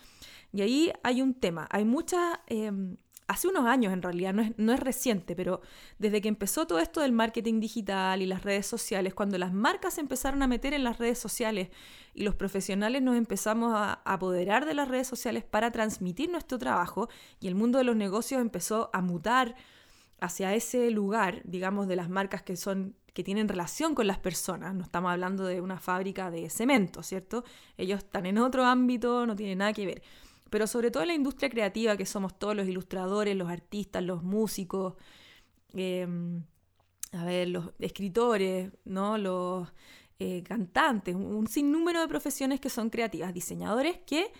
Y 0.51 0.63
ahí 0.63 0.91
hay 1.01 1.21
un 1.21 1.33
tema. 1.33 1.65
Hay 1.71 1.85
muchas 1.85 2.39
em, 2.47 2.97
hace 3.27 3.47
unos 3.47 3.65
años 3.65 3.91
en 3.93 4.01
realidad, 4.01 4.33
no 4.33 4.41
es, 4.41 4.51
no 4.57 4.73
es, 4.73 4.79
reciente, 4.79 5.35
pero 5.35 5.61
desde 5.97 6.21
que 6.21 6.27
empezó 6.27 6.67
todo 6.67 6.79
esto 6.79 7.01
del 7.01 7.11
marketing 7.11 7.59
digital 7.59 8.21
y 8.21 8.25
las 8.25 8.43
redes 8.43 8.67
sociales, 8.67 9.13
cuando 9.13 9.37
las 9.37 9.53
marcas 9.53 9.97
empezaron 9.97 10.43
a 10.43 10.47
meter 10.47 10.73
en 10.73 10.83
las 10.83 10.99
redes 10.99 11.17
sociales 11.17 11.69
y 12.13 12.23
los 12.23 12.35
profesionales 12.35 13.01
nos 13.01 13.17
empezamos 13.17 13.73
a 13.75 14.01
apoderar 14.05 14.65
de 14.65 14.73
las 14.73 14.87
redes 14.87 15.07
sociales 15.07 15.43
para 15.43 15.71
transmitir 15.71 16.29
nuestro 16.29 16.57
trabajo 16.57 17.09
y 17.39 17.47
el 17.47 17.55
mundo 17.55 17.77
de 17.77 17.83
los 17.83 17.95
negocios 17.95 18.41
empezó 18.41 18.89
a 18.93 19.01
mutar 19.01 19.55
hacia 20.19 20.53
ese 20.53 20.91
lugar, 20.91 21.41
digamos, 21.43 21.87
de 21.87 21.95
las 21.95 22.09
marcas 22.09 22.41
que 22.41 22.55
son 22.55 22.95
que 23.13 23.23
tienen 23.23 23.47
relación 23.47 23.95
con 23.95 24.07
las 24.07 24.17
personas. 24.17 24.75
No 24.75 24.83
estamos 24.83 25.09
hablando 25.09 25.45
de 25.45 25.61
una 25.61 25.79
fábrica 25.79 26.29
de 26.29 26.49
cemento, 26.49 27.01
¿cierto? 27.01 27.45
Ellos 27.77 27.99
están 27.99 28.25
en 28.25 28.37
otro 28.37 28.65
ámbito, 28.65 29.25
no 29.25 29.37
tienen 29.37 29.59
nada 29.59 29.71
que 29.71 29.85
ver 29.85 30.01
pero 30.55 30.67
sobre 30.67 30.89
todo 30.89 31.03
en 31.03 31.09
la 31.09 31.15
industria 31.15 31.49
creativa, 31.49 31.97
que 31.97 32.05
somos 32.05 32.39
todos 32.39 32.55
los 32.55 32.65
ilustradores, 32.65 33.35
los 33.35 33.49
artistas, 33.49 34.01
los 34.01 34.23
músicos, 34.23 34.93
em, 35.73 36.45
a 37.11 37.25
ver, 37.25 37.49
los 37.49 37.71
escritores, 37.77 38.71
¿no? 38.85 39.17
los 39.17 39.67
eh, 40.17 40.43
cantantes, 40.43 41.13
un 41.13 41.45
sinnúmero 41.47 41.99
de 41.99 42.07
profesiones 42.07 42.61
que 42.61 42.69
son 42.69 42.89
creativas, 42.89 43.33
diseñadores 43.33 43.97
que 44.07 44.31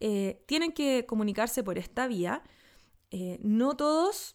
eh, 0.00 0.42
tienen 0.46 0.72
que 0.72 1.06
comunicarse 1.06 1.62
por 1.62 1.78
esta 1.78 2.08
vía. 2.08 2.42
Eh, 3.12 3.38
no 3.40 3.76
todos 3.76 4.34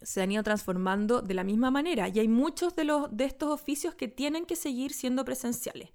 se 0.00 0.22
han 0.22 0.32
ido 0.32 0.42
transformando 0.42 1.20
de 1.20 1.34
la 1.34 1.44
misma 1.44 1.70
manera 1.70 2.08
y 2.08 2.20
hay 2.20 2.28
muchos 2.28 2.74
de, 2.74 2.84
los, 2.84 3.14
de 3.14 3.26
estos 3.26 3.50
oficios 3.50 3.94
que 3.94 4.08
tienen 4.08 4.46
que 4.46 4.56
seguir 4.56 4.94
siendo 4.94 5.26
presenciales. 5.26 5.90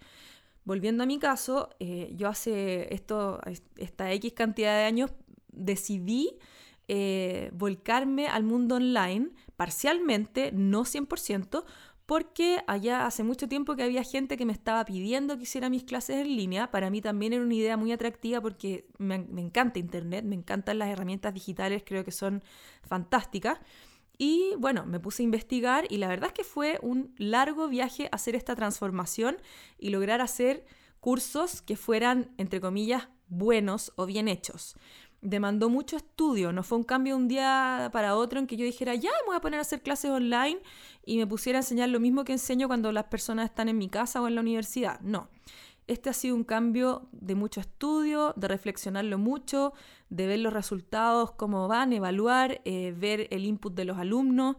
Volviendo 0.65 1.03
a 1.03 1.05
mi 1.05 1.19
caso, 1.19 1.69
eh, 1.79 2.11
yo 2.15 2.27
hace 2.27 2.93
esto, 2.93 3.39
esta 3.77 4.11
X 4.13 4.33
cantidad 4.33 4.75
de 4.75 4.83
años 4.85 5.11
decidí 5.51 6.39
eh, 6.87 7.51
volcarme 7.53 8.27
al 8.27 8.43
mundo 8.43 8.75
online 8.75 9.29
parcialmente, 9.55 10.51
no 10.51 10.83
100%, 10.83 11.63
porque 12.07 12.63
allá 12.67 13.05
hace 13.05 13.23
mucho 13.23 13.47
tiempo 13.47 13.75
que 13.75 13.83
había 13.83 14.03
gente 14.03 14.37
que 14.37 14.45
me 14.45 14.53
estaba 14.53 14.83
pidiendo 14.85 15.37
que 15.37 15.43
hiciera 15.43 15.69
mis 15.69 15.83
clases 15.83 16.17
en 16.17 16.35
línea. 16.35 16.71
Para 16.71 16.89
mí 16.89 16.99
también 16.99 17.33
era 17.33 17.43
una 17.43 17.53
idea 17.53 17.77
muy 17.77 17.91
atractiva 17.91 18.41
porque 18.41 18.87
me 18.97 19.15
encanta 19.15 19.77
Internet, 19.77 20.25
me 20.25 20.35
encantan 20.35 20.79
las 20.79 20.89
herramientas 20.89 21.33
digitales, 21.33 21.83
creo 21.85 22.03
que 22.03 22.11
son 22.11 22.43
fantásticas. 22.83 23.59
Y 24.17 24.53
bueno, 24.57 24.85
me 24.85 24.99
puse 24.99 25.23
a 25.23 25.25
investigar 25.25 25.85
y 25.89 25.97
la 25.97 26.07
verdad 26.07 26.27
es 26.27 26.33
que 26.33 26.43
fue 26.43 26.79
un 26.81 27.13
largo 27.17 27.67
viaje 27.67 28.09
hacer 28.11 28.35
esta 28.35 28.55
transformación 28.55 29.37
y 29.77 29.89
lograr 29.89 30.21
hacer 30.21 30.65
cursos 30.99 31.61
que 31.61 31.75
fueran, 31.75 32.31
entre 32.37 32.61
comillas, 32.61 33.09
buenos 33.27 33.91
o 33.95 34.05
bien 34.05 34.27
hechos. 34.27 34.75
Demandó 35.21 35.69
mucho 35.69 35.97
estudio, 35.97 36.51
no 36.51 36.63
fue 36.63 36.77
un 36.77 36.83
cambio 36.83 37.15
de 37.15 37.21
un 37.21 37.27
día 37.27 37.89
para 37.91 38.15
otro 38.15 38.39
en 38.39 38.47
que 38.47 38.57
yo 38.57 38.65
dijera, 38.65 38.95
ya 38.95 39.09
me 39.09 39.27
voy 39.27 39.35
a 39.35 39.41
poner 39.41 39.59
a 39.59 39.61
hacer 39.61 39.81
clases 39.81 40.11
online 40.11 40.59
y 41.03 41.17
me 41.17 41.27
pusiera 41.27 41.59
a 41.59 41.61
enseñar 41.61 41.89
lo 41.89 41.99
mismo 41.99 42.23
que 42.23 42.33
enseño 42.33 42.67
cuando 42.67 42.91
las 42.91 43.05
personas 43.05 43.49
están 43.49 43.67
en 43.69 43.77
mi 43.77 43.89
casa 43.89 44.21
o 44.21 44.27
en 44.27 44.35
la 44.35 44.41
universidad. 44.41 44.99
No, 45.01 45.29
este 45.87 46.09
ha 46.09 46.13
sido 46.13 46.35
un 46.35 46.43
cambio 46.43 47.07
de 47.11 47.35
mucho 47.35 47.61
estudio, 47.61 48.33
de 48.35 48.47
reflexionarlo 48.47 49.17
mucho, 49.17 49.73
de 50.09 50.27
ver 50.27 50.39
los 50.39 50.53
resultados, 50.53 51.31
cómo 51.31 51.67
van, 51.67 51.93
evaluar, 51.93 52.61
eh, 52.65 52.93
ver 52.97 53.27
el 53.31 53.45
input 53.45 53.73
de 53.75 53.85
los 53.85 53.97
alumnos, 53.97 54.55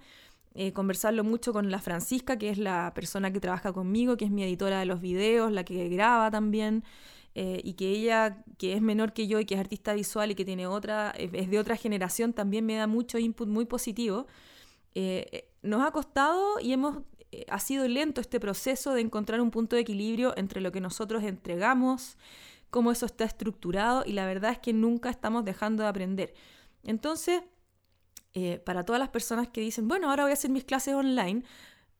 eh, 0.54 0.72
conversarlo 0.72 1.24
mucho 1.24 1.52
con 1.52 1.70
la 1.70 1.80
Francisca, 1.80 2.38
que 2.38 2.50
es 2.50 2.58
la 2.58 2.92
persona 2.94 3.32
que 3.32 3.40
trabaja 3.40 3.72
conmigo, 3.72 4.16
que 4.16 4.24
es 4.24 4.30
mi 4.30 4.44
editora 4.44 4.78
de 4.78 4.86
los 4.86 5.00
videos, 5.00 5.50
la 5.52 5.64
que 5.64 5.88
graba 5.88 6.30
también. 6.30 6.84
Eh, 7.38 7.60
y 7.62 7.74
que 7.74 7.90
ella, 7.90 8.42
que 8.56 8.72
es 8.72 8.80
menor 8.80 9.12
que 9.12 9.26
yo 9.26 9.38
y 9.38 9.44
que 9.44 9.54
es 9.54 9.60
artista 9.60 9.92
visual 9.92 10.30
y 10.30 10.34
que 10.34 10.46
tiene 10.46 10.66
otra, 10.66 11.10
es 11.10 11.50
de 11.50 11.58
otra 11.58 11.76
generación, 11.76 12.32
también 12.32 12.64
me 12.64 12.76
da 12.76 12.86
mucho 12.86 13.18
input 13.18 13.46
muy 13.46 13.66
positivo. 13.66 14.26
nos 15.62 15.82
ha 15.82 15.90
costado 15.90 16.58
y 16.60 16.72
hemos 16.72 17.02
ha 17.48 17.58
sido 17.58 17.86
lento 17.88 18.20
este 18.20 18.40
proceso 18.40 18.94
de 18.94 19.00
encontrar 19.00 19.40
un 19.40 19.50
punto 19.50 19.76
de 19.76 19.82
equilibrio 19.82 20.32
entre 20.36 20.60
lo 20.60 20.72
que 20.72 20.80
nosotros 20.80 21.22
entregamos 21.24 22.16
cómo 22.70 22.92
eso 22.92 23.06
está 23.06 23.24
estructurado 23.24 24.04
y 24.04 24.12
la 24.12 24.26
verdad 24.26 24.52
es 24.52 24.58
que 24.58 24.72
nunca 24.72 25.10
estamos 25.10 25.44
dejando 25.44 25.82
de 25.82 25.88
aprender. 25.88 26.34
Entonces, 26.82 27.42
eh, 28.34 28.58
para 28.58 28.84
todas 28.84 29.00
las 29.00 29.08
personas 29.08 29.48
que 29.48 29.60
dicen, 29.60 29.88
bueno, 29.88 30.10
ahora 30.10 30.24
voy 30.24 30.30
a 30.30 30.34
hacer 30.34 30.50
mis 30.50 30.64
clases 30.64 30.94
online, 30.94 31.42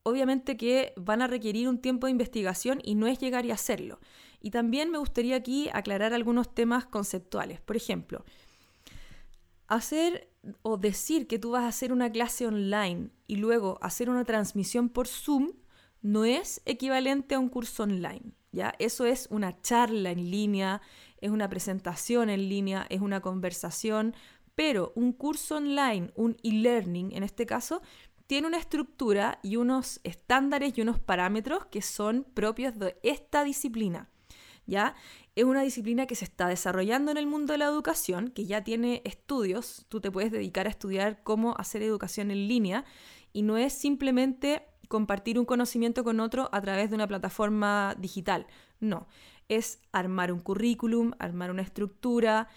obviamente 0.03 0.57
que 0.57 0.93
van 0.97 1.23
a 1.23 1.27
requerir 1.27 1.69
un 1.69 1.79
tiempo 1.79 2.07
de 2.07 2.11
investigación 2.11 2.81
y 2.85 2.95
no 2.95 3.07
es 3.07 3.19
llegar 3.19 3.47
y 3.47 3.53
hacerlo. 3.53 4.01
Y 4.41 4.51
también 4.51 4.91
me 4.91 4.99
gustaría 4.99 5.37
aquí 5.37 5.71
aclarar 5.73 6.13
algunos 6.13 6.55
temas 6.55 6.85
conceptuales. 6.85 7.61
Por 7.61 7.77
ejemplo, 7.77 8.25
hacer 9.69 10.31
o 10.63 10.77
decir 10.77 11.27
que 11.27 11.39
tú 11.39 11.53
vas 11.53 11.65
a 11.65 11.69
hacer 11.69 11.93
una 11.93 12.11
clase 12.11 12.47
online 12.47 13.11
y 13.27 13.37
luego 13.37 13.79
hacer 13.83 14.11
una 14.11 14.25
transmisión 14.25 14.89
por 14.89 15.09
Zoom 15.09 15.53
no 16.03 16.25
es 16.25 16.63
equivalente 16.65 17.35
a 17.35 17.39
un 17.39 17.49
curso 17.49 17.83
online. 17.83 18.33
¿ya? 18.53 18.75
Eso 18.79 19.07
es 19.07 19.27
una 19.31 19.61
charla 19.61 20.11
en 20.11 20.31
línea, 20.31 20.81
es 21.21 21.31
una 21.31 21.49
presentación 21.49 22.31
en 22.31 22.49
línea, 22.49 22.87
es 22.91 23.01
una 23.01 23.21
conversación, 23.21 24.15
pero 24.55 24.93
un 24.95 25.13
curso 25.13 25.57
online, 25.57 26.13
un 26.15 26.37
e-learning 26.43 27.13
en 27.13 27.23
este 27.23 27.45
caso, 27.45 27.83
tiene 28.27 28.49
una 28.49 28.59
estructura 28.59 29.39
y 29.43 29.57
unos 29.57 30.01
estándares 30.03 30.77
y 30.77 30.81
unos 30.81 30.99
parámetros 30.99 31.67
que 31.67 31.83
son 31.83 32.25
propios 32.35 32.79
de 32.79 32.99
esta 33.03 33.45
disciplina. 33.45 34.11
¿Ya? 34.67 34.97
Es 35.37 35.45
una 35.45 35.61
disciplina 35.61 36.07
que 36.07 36.15
se 36.15 36.25
está 36.25 36.49
desarrollando 36.49 37.11
en 37.11 37.19
el 37.19 37.27
mundo 37.27 37.53
de 37.53 37.59
la 37.59 37.67
educación, 37.67 38.31
que 38.31 38.47
ya 38.47 38.65
tiene 38.65 39.03
estudios, 39.05 39.85
tú 39.91 40.01
te 40.01 40.11
puedes 40.11 40.33
dedicar 40.33 40.67
a 40.67 40.71
estudiar 40.71 41.23
cómo 41.23 41.55
hacer 41.59 41.83
educación 41.83 42.31
en 42.31 42.49
línea 42.49 42.87
y 43.35 43.43
no 43.43 43.59
es 43.59 43.75
simplemente 43.75 44.63
compartir 44.89 45.39
un 45.39 45.45
conocimiento 45.45 46.05
con 46.05 46.21
otro 46.21 46.49
a 46.53 46.61
través 46.63 46.89
de 46.89 46.97
una 46.97 47.07
plataforma 47.07 47.95
digital. 47.99 48.47
No, 48.81 49.09
es 49.51 49.79
armar 49.93 50.33
un 50.33 50.41
currículum, 50.41 51.13
armar 51.19 51.51
una 51.51 51.61
estructura, 51.61 52.49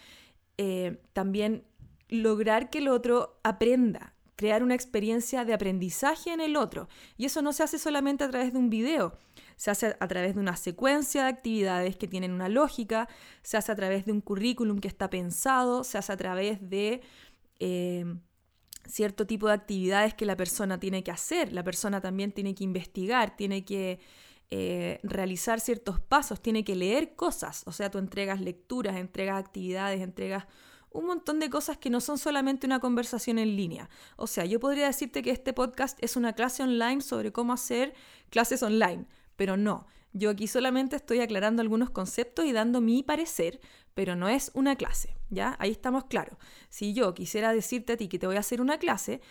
eh, 0.58 1.02
también 1.12 1.66
lograr 2.08 2.70
que 2.70 2.78
el 2.78 2.88
otro 2.88 3.42
aprenda, 3.44 4.14
crear 4.38 4.64
una 4.64 4.76
experiencia 4.76 5.44
de 5.44 5.54
aprendizaje 5.54 6.32
en 6.32 6.40
el 6.40 6.56
otro. 6.56 6.88
Y 7.18 7.26
eso 7.26 7.42
no 7.42 7.52
se 7.52 7.64
hace 7.64 7.78
solamente 7.78 8.24
a 8.24 8.30
través 8.30 8.54
de 8.54 8.60
un 8.60 8.70
video, 8.70 9.18
se 9.60 9.72
hace 9.72 9.98
a 10.00 10.08
través 10.08 10.36
de 10.36 10.40
una 10.40 10.56
secuencia 10.56 11.24
de 11.24 11.30
actividades 11.30 11.98
que 11.98 12.08
tienen 12.08 12.32
una 12.32 12.48
lógica, 12.48 13.10
se 13.42 13.58
hace 13.58 13.74
a 13.74 13.76
través 13.76 14.06
de 14.06 14.14
un 14.14 14.22
currículum 14.22 14.80
que 14.80 14.88
está 14.88 15.10
pensado, 15.10 15.84
se 15.84 15.98
hace 15.98 16.14
a 16.14 16.18
través 16.18 16.70
de... 16.70 17.02
Eh, 17.60 18.06
cierto 18.88 19.28
tipo 19.28 19.48
de 19.48 19.54
actividades 19.54 20.16
que 20.16 20.26
la 20.26 20.36
persona 20.36 20.80
tiene 20.80 21.04
que 21.04 21.12
hacer. 21.12 21.54
La 21.54 21.64
persona 21.64 22.02
también 22.02 22.32
tiene 22.32 22.56
que 22.56 22.64
investigar, 22.64 23.36
tiene 23.36 23.64
que 23.64 24.00
eh, 24.50 25.00
realizar 25.04 25.60
ciertos 25.60 26.00
pasos, 26.00 26.42
tiene 26.42 26.64
que 26.64 26.76
leer 26.76 27.16
cosas. 27.16 27.62
O 27.68 27.72
sea, 27.72 27.92
tú 27.92 28.00
entregas 28.00 28.42
lecturas, 28.42 28.96
entregas 28.96 29.38
actividades, 29.38 30.02
entregas 30.02 30.48
un 30.92 31.06
montón 31.06 31.40
de 31.40 31.50
cosas 31.50 31.78
que 31.78 31.90
no 31.90 32.02
son 32.02 32.18
solamente 32.18 32.66
una 32.66 32.80
conversación 32.80 33.38
en 33.38 33.56
línea. 33.56 33.90
O 34.16 34.26
sea, 34.26 34.46
yo 34.46 34.60
podría 34.60 34.88
decirte 34.88 35.22
que 35.22 35.32
este 35.32 35.54
podcast 35.54 36.00
es 36.02 36.16
una 36.16 36.34
clase 36.34 36.64
online 36.64 37.02
sobre 37.02 37.32
cómo 37.32 37.54
hacer 37.54 37.94
clases 38.30 38.64
online, 38.64 39.06
pero 39.40 39.56
no. 39.56 39.88
Yo 40.12 40.32
aquí 40.32 40.48
solamente 40.48 40.98
estoy 40.98 41.22
aclarando 41.22 41.62
algunos 41.62 41.92
conceptos 41.92 42.44
y 42.44 42.52
dando 42.52 42.82
mi 42.82 43.04
parecer, 43.04 43.62
pero 43.94 44.18
no 44.18 44.28
es 44.28 44.52
una 44.54 44.76
clase, 44.76 45.16
¿ya? 45.30 45.56
Ahí 45.60 45.72
estamos 45.72 46.04
claros. 46.04 46.38
Si 46.68 46.94
yo 46.94 47.14
quisiera 47.14 47.54
decirte 47.54 47.94
a 47.94 47.98
ti 47.98 48.10
que 48.10 48.20
te 48.20 48.28
voy 48.28 48.36
a 48.36 48.42
hacer 48.42 48.60
una 48.60 48.80
clase, 48.80 49.22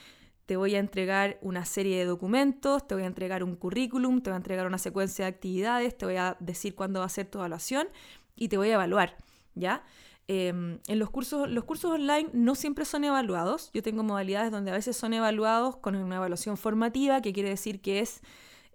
te 0.47 0.57
voy 0.57 0.77
a 0.77 0.79
entregar 0.79 1.39
una 1.43 1.67
serie 1.67 1.99
de 1.99 2.07
documentos, 2.07 2.87
te 2.87 2.95
voy 2.95 3.05
a 3.05 3.07
entregar 3.07 3.45
un 3.45 3.55
currículum, 3.55 4.23
te 4.23 4.31
voy 4.31 4.37
a 4.37 4.39
entregar 4.39 4.67
una 4.67 4.79
secuencia 4.79 5.27
de 5.27 5.29
actividades, 5.29 5.99
te 5.99 6.07
voy 6.07 6.17
a 6.17 6.39
decir 6.41 6.75
cuándo 6.75 7.01
va 7.01 7.07
a 7.07 7.11
ser 7.11 7.27
tu 7.27 7.37
evaluación 7.37 7.87
y 8.35 8.49
te 8.49 8.57
voy 8.57 8.71
a 8.71 8.75
evaluar, 8.75 9.19
¿ya? 9.55 9.85
Em, 10.27 10.79
en 10.87 10.99
los 10.99 11.11
cursos, 11.11 11.51
los 11.51 11.65
cursos 11.65 11.91
online 11.91 12.31
no 12.33 12.55
siempre 12.55 12.87
son 12.87 13.05
evaluados. 13.05 13.71
Yo 13.75 13.83
tengo 13.83 14.03
modalidades 14.05 14.53
donde 14.53 14.71
a 14.71 14.75
veces 14.75 14.97
son 14.97 15.13
evaluados 15.13 15.77
con 15.77 15.97
una 15.97 16.17
evaluación 16.17 16.57
formativa, 16.57 17.21
que 17.21 17.35
quiere 17.35 17.51
decir 17.51 17.83
que 17.83 18.01
es 18.01 18.23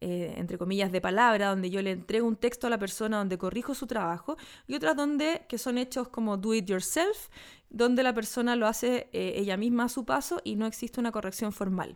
eh, 0.06 0.34
entre 0.36 0.58
comillas, 0.58 0.92
de 0.92 1.00
palabra, 1.00 1.48
donde 1.48 1.70
yo 1.70 1.82
le 1.82 1.92
entrego 1.92 2.28
un 2.28 2.36
texto 2.36 2.68
a 2.68 2.70
la 2.70 2.78
persona 2.78 3.20
donde 3.20 3.38
corrijo 3.38 3.74
su 3.74 3.88
trabajo, 3.88 4.36
y 4.68 4.76
otras 4.76 4.98
donde, 4.98 5.46
que 5.48 5.58
son 5.58 5.78
hechos 5.78 6.10
como 6.10 6.36
do 6.36 6.54
it 6.54 6.66
yourself, 6.66 7.30
donde 7.70 8.04
la 8.04 8.14
persona 8.14 8.58
lo 8.58 8.68
hace 8.68 9.08
eh, 9.14 9.36
ella 9.38 9.56
misma 9.56 9.86
a 9.86 9.90
su 9.90 10.04
paso 10.04 10.42
y 10.44 10.58
no 10.58 10.66
existe 10.66 11.00
una 11.00 11.14
corrección 11.14 11.54
formal. 11.54 11.96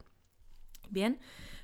Bien, 0.89 1.19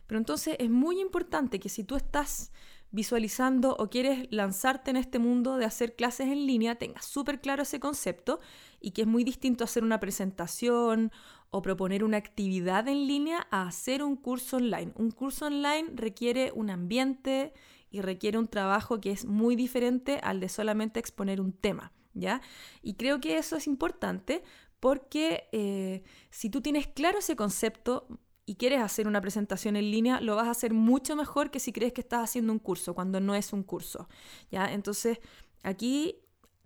pero 0.05 0.19
entonces 0.19 0.57
es 0.59 0.69
muy 0.69 0.99
importante 0.99 1.61
que 1.61 1.69
si 1.69 1.85
tú 1.85 1.95
estás 1.95 2.51
visualizando 2.91 3.77
o 3.79 3.89
quieres 3.89 4.27
lanzarte 4.29 4.91
en 4.91 4.97
este 4.97 5.19
mundo 5.19 5.55
de 5.55 5.63
hacer 5.63 5.95
clases 5.95 6.27
en 6.27 6.45
línea, 6.45 6.75
tengas 6.75 7.05
súper 7.05 7.39
claro 7.39 7.63
ese 7.63 7.79
concepto 7.79 8.41
y 8.81 8.91
que 8.91 9.03
es 9.03 9.07
muy 9.07 9.23
distinto 9.23 9.63
hacer 9.63 9.81
una 9.81 10.01
presentación 10.01 11.09
o 11.55 11.61
proponer 11.61 12.03
una 12.03 12.17
actividad 12.17 12.87
en 12.87 13.05
línea 13.05 13.45
a 13.51 13.67
hacer 13.67 14.01
un 14.01 14.15
curso 14.15 14.57
online. 14.57 14.91
Un 14.95 15.11
curso 15.11 15.45
online 15.45 15.91
requiere 15.93 16.51
un 16.51 16.71
ambiente 16.71 17.53
y 17.91 18.01
requiere 18.01 18.39
un 18.39 18.47
trabajo 18.47 18.99
que 18.99 19.11
es 19.11 19.25
muy 19.25 19.55
diferente 19.55 20.19
al 20.23 20.39
de 20.39 20.49
solamente 20.49 20.99
exponer 20.99 21.39
un 21.39 21.53
tema, 21.53 21.93
¿ya? 22.15 22.41
Y 22.81 22.95
creo 22.95 23.21
que 23.21 23.37
eso 23.37 23.55
es 23.55 23.67
importante 23.67 24.43
porque 24.79 25.47
eh, 25.51 26.01
si 26.31 26.49
tú 26.49 26.59
tienes 26.61 26.87
claro 26.87 27.19
ese 27.19 27.35
concepto 27.35 28.07
y 28.47 28.55
quieres 28.55 28.81
hacer 28.81 29.07
una 29.07 29.21
presentación 29.21 29.75
en 29.75 29.91
línea, 29.91 30.21
lo 30.21 30.35
vas 30.35 30.47
a 30.47 30.51
hacer 30.51 30.73
mucho 30.73 31.15
mejor 31.15 31.51
que 31.51 31.59
si 31.59 31.71
crees 31.71 31.93
que 31.93 32.01
estás 32.01 32.23
haciendo 32.23 32.51
un 32.51 32.57
curso, 32.57 32.95
cuando 32.95 33.19
no 33.19 33.35
es 33.35 33.53
un 33.53 33.61
curso, 33.61 34.09
¿ya? 34.49 34.73
Entonces, 34.73 35.19
aquí 35.61 36.15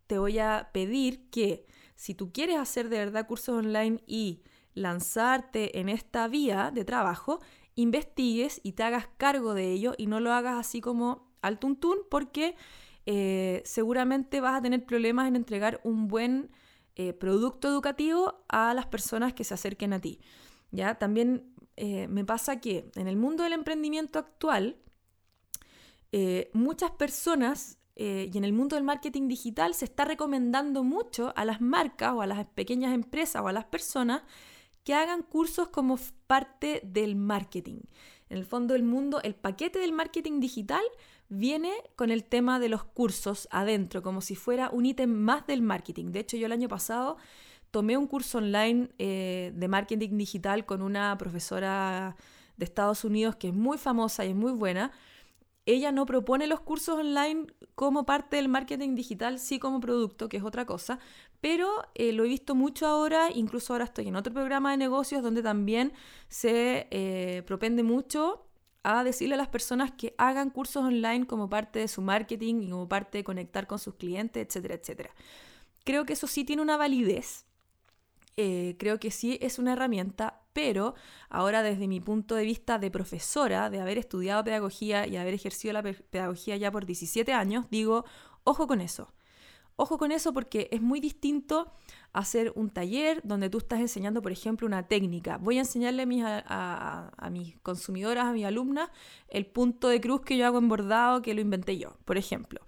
te 0.08 0.18
voy 0.18 0.40
a 0.40 0.70
pedir 0.72 1.30
que 1.30 1.66
si 1.96 2.14
tú 2.16 2.32
quieres 2.32 2.56
hacer 2.56 2.88
de 2.88 3.00
verdad 3.00 3.28
cursos 3.28 3.58
online 3.58 4.02
y 4.08 4.44
lanzarte 4.78 5.80
en 5.80 5.90
esta 5.90 6.28
vía 6.28 6.72
de 6.74 6.86
trabajo, 6.86 7.40
investigues 7.76 8.62
y 8.64 8.74
te 8.74 8.84
hagas 8.84 9.08
cargo 9.18 9.54
de 9.54 9.72
ello 9.72 9.94
y 9.98 10.08
no 10.08 10.20
lo 10.20 10.32
hagas 10.34 10.58
así 10.58 10.82
como 10.82 11.28
al 11.42 11.60
tuntún 11.60 11.98
porque 12.10 12.56
eh, 13.06 13.62
seguramente 13.66 14.40
vas 14.42 14.56
a 14.56 14.62
tener 14.62 14.86
problemas 14.86 15.28
en 15.28 15.36
entregar 15.36 15.82
un 15.84 16.08
buen 16.08 16.52
eh, 16.96 17.14
producto 17.14 17.68
educativo 17.68 18.44
a 18.50 18.74
las 18.74 18.88
personas 18.88 19.34
que 19.34 19.44
se 19.44 19.54
acerquen 19.54 19.94
a 19.94 20.00
ti. 20.00 20.20
¿ya? 20.72 20.96
También 20.96 21.54
eh, 21.76 22.08
me 22.08 22.26
pasa 22.26 22.60
que 22.60 22.92
en 22.96 23.08
el 23.08 23.16
mundo 23.16 23.44
del 23.44 23.54
emprendimiento 23.54 24.20
actual, 24.20 24.78
muchas 26.54 26.90
personas 26.92 27.78
y 27.96 28.36
en 28.36 28.44
el 28.44 28.52
mundo 28.52 28.76
del 28.76 28.84
marketing 28.84 29.28
digital 29.28 29.76
se 29.76 29.86
está 29.86 30.04
recomendando 30.04 30.84
mucho 30.84 31.32
a 31.36 31.46
las 31.46 31.62
marcas 31.62 32.14
o 32.14 32.22
a 32.22 32.26
las 32.28 32.48
pequeñas 32.48 32.96
empresas 32.96 33.44
o 33.44 33.48
a 33.48 33.54
las 33.54 33.66
personas 33.66 34.24
que 34.88 34.94
hagan 34.94 35.22
cursos 35.22 35.68
como 35.68 36.00
parte 36.28 36.80
del 36.82 37.18
marketing. 37.18 37.82
En 38.30 38.38
el 38.38 38.46
fondo 38.46 38.74
del 38.74 38.84
mundo, 38.84 39.20
el 39.22 39.36
paquete 39.36 39.80
del 39.80 39.92
marketing 39.92 40.40
digital 40.40 40.82
viene 41.28 41.74
con 41.98 42.10
el 42.10 42.24
tema 42.24 42.58
de 42.58 42.70
los 42.70 42.86
cursos 42.86 43.50
adentro, 43.52 44.02
como 44.02 44.22
si 44.22 44.38
fuera 44.38 44.70
un 44.70 44.86
ítem 44.86 45.12
más 45.12 45.46
del 45.46 45.62
marketing. 45.62 46.14
De 46.14 46.22
hecho, 46.22 46.38
yo 46.38 46.46
el 46.46 46.54
año 46.54 46.70
pasado 46.70 47.18
tomé 47.70 47.98
un 47.98 48.08
curso 48.08 48.38
online 48.38 48.88
eh, 48.98 49.52
de 49.54 49.68
marketing 49.68 50.18
digital 50.18 50.66
con 50.66 50.82
una 50.82 51.18
profesora 51.18 52.16
de 52.56 52.64
Estados 52.64 53.04
Unidos 53.04 53.36
que 53.36 53.50
es 53.50 53.54
muy 53.54 53.78
famosa 53.78 54.24
y 54.24 54.30
es 54.30 54.36
muy 54.38 54.54
buena, 54.54 54.94
ella 55.68 55.92
no 55.92 56.06
propone 56.06 56.48
los 56.48 56.62
cursos 56.62 56.98
online 56.98 57.46
como 57.76 58.06
parte 58.06 58.38
del 58.38 58.48
marketing 58.48 58.96
digital, 58.96 59.38
sí 59.38 59.60
como 59.60 59.82
producto, 59.82 60.30
que 60.30 60.38
es 60.38 60.44
otra 60.44 60.66
cosa, 60.66 60.98
pero 61.42 61.70
eh, 61.94 62.14
lo 62.14 62.24
he 62.24 62.30
visto 62.30 62.56
mucho 62.56 62.88
ahora, 62.88 63.30
incluso 63.32 63.74
ahora 63.74 63.86
estoy 63.86 64.08
en 64.08 64.16
otro 64.16 64.34
programa 64.34 64.72
de 64.72 64.78
negocios 64.78 65.22
donde 65.22 65.44
también 65.44 65.92
se 66.30 66.88
eh, 66.90 67.44
propende 67.46 67.84
mucho 67.84 68.46
a 68.84 69.04
decirle 69.04 69.36
a 69.36 69.38
las 69.38 69.50
personas 69.50 69.92
que 69.92 70.16
hagan 70.18 70.50
cursos 70.50 70.86
online 70.86 71.28
como 71.28 71.50
parte 71.50 71.80
de 71.80 71.90
su 71.90 72.02
marketing 72.02 72.62
y 72.62 72.70
como 72.70 72.88
parte 72.88 73.18
de 73.18 73.24
conectar 73.26 73.68
con 73.68 73.78
sus 73.78 73.96
clientes, 73.96 74.48
etcétera, 74.48 74.76
etcétera. 74.76 75.10
Creo 75.84 76.06
que 76.06 76.14
eso 76.14 76.28
sí 76.28 76.46
tiene 76.46 76.62
una 76.62 76.78
validez, 76.78 77.46
eh, 78.38 78.76
creo 78.80 79.00
que 79.00 79.12
sí 79.12 79.38
es 79.42 79.60
una 79.60 79.74
herramienta, 79.74 80.42
pero 80.58 80.96
ahora 81.30 81.62
desde 81.62 81.88
mi 81.88 82.00
punto 82.00 82.34
de 82.34 82.44
vista 82.44 82.80
de 82.80 82.90
profesora, 82.90 83.70
de 83.70 83.80
haber 83.80 84.00
estudiado 84.00 84.44
pedagogía 84.44 85.06
y 85.06 85.16
haber 85.16 85.36
ejercido 85.36 85.72
la 85.72 85.84
pedagogía 85.84 86.58
ya 86.58 86.72
por 86.72 86.88
17 86.88 87.32
años, 87.32 87.68
digo, 87.70 88.06
ojo 88.44 88.66
con 88.66 88.82
eso. 88.82 89.14
Ojo 89.76 90.00
con 90.00 90.12
eso 90.12 90.34
porque 90.34 90.68
es 90.72 90.82
muy 90.82 91.00
distinto 91.00 91.72
hacer 92.12 92.54
un 92.56 92.72
taller 92.72 93.22
donde 93.24 93.52
tú 93.52 93.60
estás 93.60 93.82
enseñando, 93.82 94.24
por 94.24 94.32
ejemplo, 94.32 94.66
una 94.66 94.88
técnica. 94.88 95.38
Voy 95.38 95.58
a 95.58 95.60
enseñarle 95.60 96.02
a 96.02 96.06
mis, 96.08 96.24
a 96.26 97.30
mis 97.32 97.60
consumidoras, 97.60 98.26
a 98.26 98.34
mis 98.34 98.46
alumnas, 98.46 98.90
el 99.28 99.46
punto 99.46 99.90
de 99.90 100.02
cruz 100.02 100.22
que 100.22 100.38
yo 100.38 100.48
hago 100.48 100.58
en 100.58 100.70
bordado, 100.70 101.22
que 101.22 101.36
lo 101.36 101.42
inventé 101.42 101.78
yo, 101.78 101.98
por 102.04 102.18
ejemplo. 102.18 102.62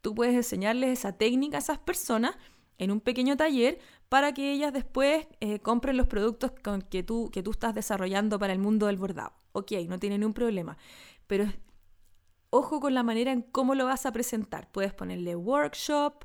Tú 0.00 0.16
puedes 0.16 0.34
enseñarles 0.34 0.98
esa 0.98 1.12
técnica 1.12 1.58
a 1.58 1.60
esas 1.60 1.78
personas 1.78 2.36
en 2.78 2.90
un 2.90 3.00
pequeño 3.00 3.36
taller 3.36 3.78
para 4.08 4.32
que 4.32 4.52
ellas 4.52 4.72
después 4.72 5.26
eh, 5.40 5.58
compren 5.60 5.96
los 5.96 6.06
productos 6.06 6.52
con 6.62 6.82
que, 6.82 7.02
tú, 7.02 7.30
que 7.32 7.42
tú 7.42 7.50
estás 7.50 7.74
desarrollando 7.74 8.38
para 8.38 8.52
el 8.52 8.58
mundo 8.58 8.86
del 8.86 8.96
bordado. 8.96 9.32
Ok, 9.52 9.72
no 9.88 9.98
tiene 9.98 10.18
ningún 10.18 10.34
problema. 10.34 10.76
Pero 11.26 11.46
ojo 12.50 12.80
con 12.80 12.94
la 12.94 13.02
manera 13.02 13.32
en 13.32 13.42
cómo 13.42 13.74
lo 13.74 13.86
vas 13.86 14.06
a 14.06 14.12
presentar. 14.12 14.70
Puedes 14.70 14.94
ponerle 14.94 15.34
workshop, 15.34 16.24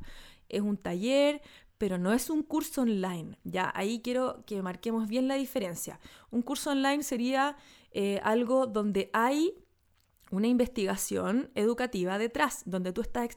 es 0.49 0.61
un 0.61 0.77
taller, 0.77 1.41
pero 1.77 1.97
no 1.97 2.13
es 2.13 2.29
un 2.29 2.43
curso 2.43 2.81
online. 2.81 3.39
Ya, 3.43 3.71
ahí 3.73 4.01
quiero 4.03 4.43
que 4.45 4.61
marquemos 4.61 5.07
bien 5.07 5.27
la 5.27 5.35
diferencia. 5.35 5.99
Un 6.29 6.43
curso 6.43 6.71
online 6.71 7.01
sería 7.01 7.57
eh, 7.91 8.19
algo 8.23 8.67
donde 8.67 9.09
hay 9.13 9.55
una 10.29 10.47
investigación 10.47 11.49
educativa 11.55 12.17
detrás, 12.17 12.61
donde 12.65 12.93
tú 12.93 13.01
estás 13.01 13.29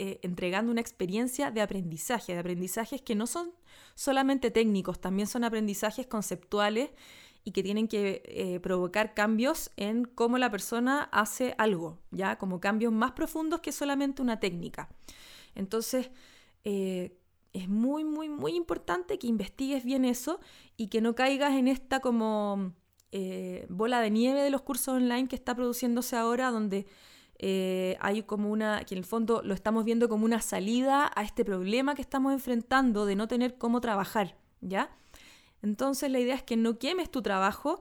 eh, 0.00 0.18
entregando 0.22 0.72
una 0.72 0.80
experiencia 0.80 1.50
de 1.50 1.60
aprendizaje, 1.60 2.32
de 2.32 2.38
aprendizajes 2.38 3.02
que 3.02 3.14
no 3.14 3.26
son 3.26 3.52
solamente 3.94 4.50
técnicos, 4.50 5.00
también 5.00 5.26
son 5.26 5.44
aprendizajes 5.44 6.06
conceptuales 6.06 6.90
y 7.44 7.52
que 7.52 7.62
tienen 7.62 7.86
que 7.86 8.22
eh, 8.24 8.60
provocar 8.60 9.14
cambios 9.14 9.70
en 9.76 10.04
cómo 10.04 10.38
la 10.38 10.50
persona 10.50 11.04
hace 11.12 11.54
algo, 11.58 11.98
ya 12.10 12.36
como 12.36 12.60
cambios 12.60 12.92
más 12.92 13.12
profundos 13.12 13.60
que 13.60 13.72
solamente 13.72 14.22
una 14.22 14.40
técnica. 14.40 14.88
Entonces, 15.54 16.10
es 16.62 17.68
muy, 17.68 18.04
muy, 18.04 18.28
muy 18.28 18.54
importante 18.54 19.18
que 19.18 19.26
investigues 19.26 19.84
bien 19.84 20.04
eso 20.04 20.40
y 20.76 20.88
que 20.88 21.00
no 21.00 21.14
caigas 21.14 21.54
en 21.54 21.68
esta 21.68 22.00
como 22.00 22.74
eh, 23.12 23.66
bola 23.68 24.00
de 24.00 24.10
nieve 24.10 24.40
de 24.40 24.50
los 24.50 24.62
cursos 24.62 24.94
online 24.94 25.26
que 25.26 25.34
está 25.34 25.56
produciéndose 25.56 26.16
ahora, 26.16 26.50
donde 26.50 26.86
eh, 27.42 27.96
hay 28.00 28.22
como 28.22 28.50
una, 28.50 28.84
que 28.84 28.94
en 28.94 28.98
el 28.98 29.04
fondo 29.06 29.40
lo 29.42 29.54
estamos 29.54 29.86
viendo 29.86 30.10
como 30.10 30.26
una 30.26 30.42
salida 30.42 31.10
a 31.14 31.22
este 31.22 31.42
problema 31.42 31.94
que 31.94 32.02
estamos 32.02 32.34
enfrentando 32.34 33.06
de 33.06 33.16
no 33.16 33.28
tener 33.28 33.56
cómo 33.56 33.80
trabajar, 33.80 34.36
¿ya? 34.60 34.94
Entonces 35.62 36.10
la 36.10 36.20
idea 36.20 36.34
es 36.34 36.42
que 36.42 36.58
no 36.58 36.78
quemes 36.78 37.10
tu 37.10 37.22
trabajo 37.22 37.80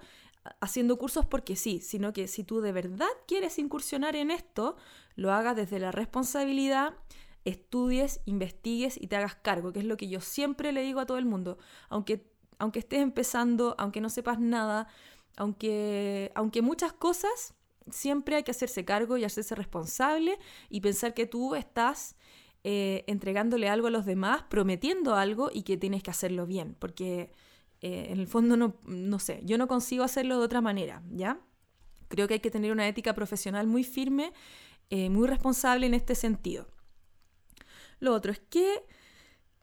haciendo 0.61 0.97
cursos 0.97 1.25
porque 1.25 1.57
sí, 1.57 1.81
sino 1.81 2.13
que 2.13 2.29
si 2.29 2.45
tú 2.45 2.61
de 2.61 2.71
verdad 2.71 3.09
quieres 3.27 3.59
incursionar 3.59 4.15
en 4.15 4.31
esto, 4.31 4.77
lo 5.15 5.33
hagas 5.33 5.57
desde 5.57 5.77
la 5.77 5.91
responsabilidad, 5.91 6.93
estudies, 7.43 8.21
investigues 8.23 8.95
y 8.95 9.07
te 9.07 9.17
hagas 9.17 9.35
cargo, 9.35 9.73
que 9.73 9.79
es 9.79 9.85
lo 9.85 9.97
que 9.97 10.07
yo 10.07 10.21
siempre 10.21 10.71
le 10.71 10.83
digo 10.83 11.01
a 11.01 11.05
todo 11.05 11.17
el 11.17 11.25
mundo. 11.25 11.57
Aunque, 11.89 12.25
aunque 12.59 12.79
estés 12.79 13.01
empezando, 13.01 13.75
aunque 13.77 13.99
no 13.99 14.09
sepas 14.09 14.39
nada, 14.39 14.87
aunque, 15.35 16.31
aunque 16.33 16.61
muchas 16.61 16.93
cosas, 16.93 17.55
siempre 17.91 18.35
hay 18.35 18.43
que 18.43 18.51
hacerse 18.51 18.85
cargo 18.85 19.17
y 19.17 19.23
hacerse 19.23 19.55
responsable 19.55 20.37
y 20.69 20.81
pensar 20.81 21.13
que 21.13 21.25
tú 21.25 21.55
estás 21.55 22.15
eh, 22.63 23.05
entregándole 23.07 23.69
algo 23.69 23.87
a 23.87 23.91
los 23.91 24.05
demás, 24.05 24.43
prometiendo 24.49 25.15
algo 25.15 25.49
y 25.53 25.63
que 25.63 25.77
tienes 25.77 26.03
que 26.03 26.11
hacerlo 26.11 26.45
bien, 26.45 26.75
porque 26.77 27.31
eh, 27.81 28.07
en 28.09 28.19
el 28.19 28.27
fondo 28.27 28.57
no, 28.57 28.75
no 28.85 29.19
sé, 29.19 29.41
yo 29.45 29.57
no 29.57 29.67
consigo 29.67 30.03
hacerlo 30.03 30.37
de 30.37 30.45
otra 30.45 30.59
manera, 30.59 31.01
¿ya? 31.09 31.39
Creo 32.09 32.27
que 32.27 32.33
hay 32.35 32.39
que 32.41 32.51
tener 32.51 32.71
una 32.73 32.87
ética 32.87 33.13
profesional 33.13 33.67
muy 33.67 33.83
firme, 33.85 34.33
eh, 34.89 35.09
muy 35.09 35.27
responsable 35.27 35.85
en 35.85 35.93
este 35.93 36.15
sentido. 36.15 36.67
Lo 37.99 38.13
otro 38.13 38.31
es 38.31 38.39
que, 38.39 38.85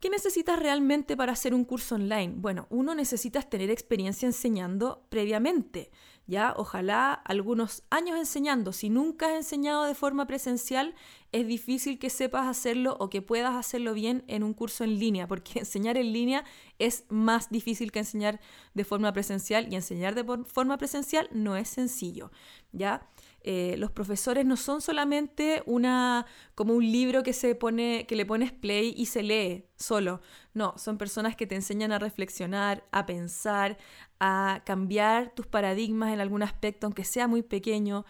¿qué 0.01 0.09
necesitas 0.09 0.59
realmente 0.59 1.17
para 1.17 1.33
hacer 1.33 1.53
un 1.53 1.65
curso 1.65 1.97
online? 1.97 2.35
Bueno, 2.37 2.67
uno 2.71 2.95
necesitas 2.95 3.51
tener 3.51 3.71
experiencia 3.71 4.27
enseñando 4.27 5.07
previamente, 5.11 5.91
ya 6.27 6.55
ojalá 6.57 7.13
algunos 7.13 7.83
años 7.91 8.19
enseñando. 8.19 8.73
Si 8.73 8.91
nunca 8.91 9.29
has 9.29 9.35
enseñado 9.35 9.85
de 9.85 9.95
forma 9.95 10.27
presencial, 10.27 10.95
es 11.33 11.47
difícil 11.47 11.99
que 11.99 12.11
sepas 12.11 12.47
hacerlo 12.47 12.97
o 12.99 13.11
que 13.11 13.23
puedas 13.23 13.55
hacerlo 13.55 13.95
bien 13.95 14.25
en 14.27 14.43
un 14.43 14.55
curso 14.55 14.85
en 14.85 14.99
línea, 14.99 15.29
porque 15.29 15.59
enseñar 15.61 15.97
en 15.97 16.13
línea 16.13 16.45
es 16.79 17.05
más 17.09 17.51
difícil 17.51 17.93
que 17.93 18.01
enseñar 18.01 18.41
de 18.75 18.85
forma 18.85 19.13
presencial 19.13 19.73
y 19.73 19.77
enseñar 19.77 20.15
de 20.15 20.25
forma 20.45 20.79
presencial 20.79 21.29
no 21.33 21.57
es 21.57 21.69
sencillo, 21.69 22.31
¿ya? 22.73 23.09
Eh, 23.49 23.77
los 23.79 23.93
profesores 23.93 24.45
no 24.45 24.57
son 24.57 24.81
solamente 24.81 25.63
una 25.67 26.27
como 26.57 26.75
un 26.75 26.83
libro 26.85 27.23
que 27.23 27.33
se 27.33 27.55
pone 27.55 28.05
que 28.09 28.17
le 28.17 28.27
pones 28.27 28.51
play 28.51 28.93
y 28.97 29.07
se 29.07 29.23
lee 29.23 29.67
solo. 29.77 30.21
No 30.53 30.75
son 30.79 30.99
personas 30.99 31.37
que 31.37 31.47
te 31.47 31.55
enseñan 31.55 31.93
a 31.93 32.01
reflexionar 32.01 32.83
a 32.91 33.07
pensar 33.07 33.79
a 34.19 34.63
cambiar 34.67 35.33
tus 35.33 35.47
paradigmas 35.47 36.13
en 36.13 36.21
algún 36.21 36.43
aspecto 36.43 36.89
aunque 36.89 37.05
sea 37.05 37.29
muy 37.29 37.43
pequeño. 37.43 38.05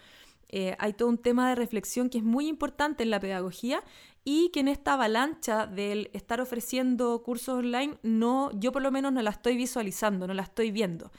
Eh, 0.49 0.75
hay 0.79 0.93
todo 0.93 1.09
un 1.09 1.19
tema 1.19 1.49
de 1.49 1.55
reflexión 1.55 2.09
que 2.09 2.17
es 2.17 2.23
muy 2.23 2.47
importante 2.47 3.03
en 3.03 3.11
la 3.11 3.19
pedagogía 3.19 3.83
y 4.23 4.49
que 4.49 4.61
en 4.61 4.69
esta 4.69 4.93
avalancha 4.93 5.67
del 5.67 6.09
estar 6.13 6.41
ofreciendo 6.41 7.21
cursos 7.21 7.59
online 7.59 7.99
no 8.01 8.49
yo 8.59 8.71
por 8.71 8.81
lo 8.81 8.91
menos 8.91 9.13
no 9.13 9.21
la 9.21 9.29
estoy 9.29 9.55
visualizando 9.55 10.25
no 10.25 10.33
la 10.33 10.43
estoy 10.43 10.71
viendo 10.71 11.11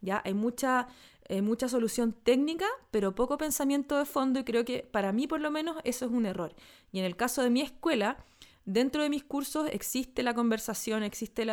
ya 0.00 0.22
hay 0.24 0.34
mucha 0.34 0.88
eh, 1.28 1.42
mucha 1.42 1.68
solución 1.68 2.12
técnica, 2.12 2.66
pero 2.92 3.16
poco 3.16 3.36
pensamiento 3.36 3.98
de 3.98 4.04
fondo 4.04 4.38
y 4.38 4.44
creo 4.44 4.64
que 4.64 4.88
para 4.88 5.12
mí 5.12 5.26
por 5.26 5.40
lo 5.40 5.50
menos 5.50 5.76
eso 5.82 6.06
es 6.06 6.12
un 6.12 6.24
error. 6.24 6.54
Y 6.92 7.00
en 7.00 7.04
el 7.04 7.16
caso 7.16 7.42
de 7.42 7.50
mi 7.50 7.62
escuela, 7.62 8.24
dentro 8.64 9.02
de 9.02 9.10
mis 9.10 9.24
cursos 9.24 9.68
existe 9.72 10.22
la 10.22 10.34
conversación, 10.34 11.02
existe 11.02 11.44